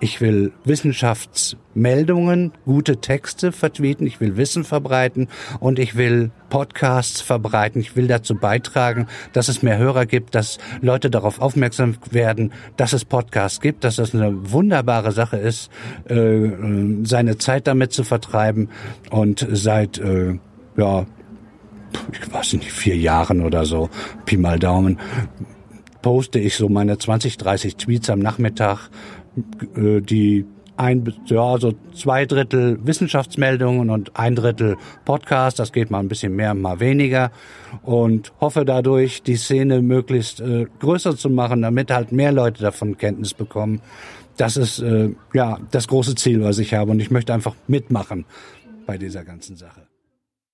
[0.00, 5.28] ich will Wissenschaftsmeldungen, gute Texte vertweeten, ich will Wissen verbreiten
[5.60, 7.80] und ich will Podcasts verbreiten.
[7.80, 12.92] Ich will dazu beitragen, dass es mehr Hörer gibt, dass Leute darauf aufmerksam werden, dass
[12.92, 15.70] es Podcasts gibt, dass das eine wunderbare Sache ist,
[16.10, 16.50] äh,
[17.04, 18.68] seine Zeit damit zu vertreiben.
[19.08, 20.38] Und seit, äh,
[20.76, 21.06] ja,
[22.12, 23.88] ich weiß nicht, vier Jahren oder so,
[24.26, 25.00] Pi mal Daumen,
[26.02, 28.90] poste ich so meine 20, 30 Tweets am Nachmittag,
[29.74, 30.44] äh, die
[30.76, 35.58] ein, ja, so zwei Drittel Wissenschaftsmeldungen und ein Drittel Podcast.
[35.58, 37.30] Das geht mal ein bisschen mehr, mal weniger.
[37.82, 42.96] Und hoffe dadurch, die Szene möglichst äh, größer zu machen, damit halt mehr Leute davon
[42.96, 43.80] Kenntnis bekommen
[44.36, 46.90] das ist äh, ja das große Ziel, was ich habe.
[46.90, 48.24] Und ich möchte einfach mitmachen
[48.86, 49.91] bei dieser ganzen Sache.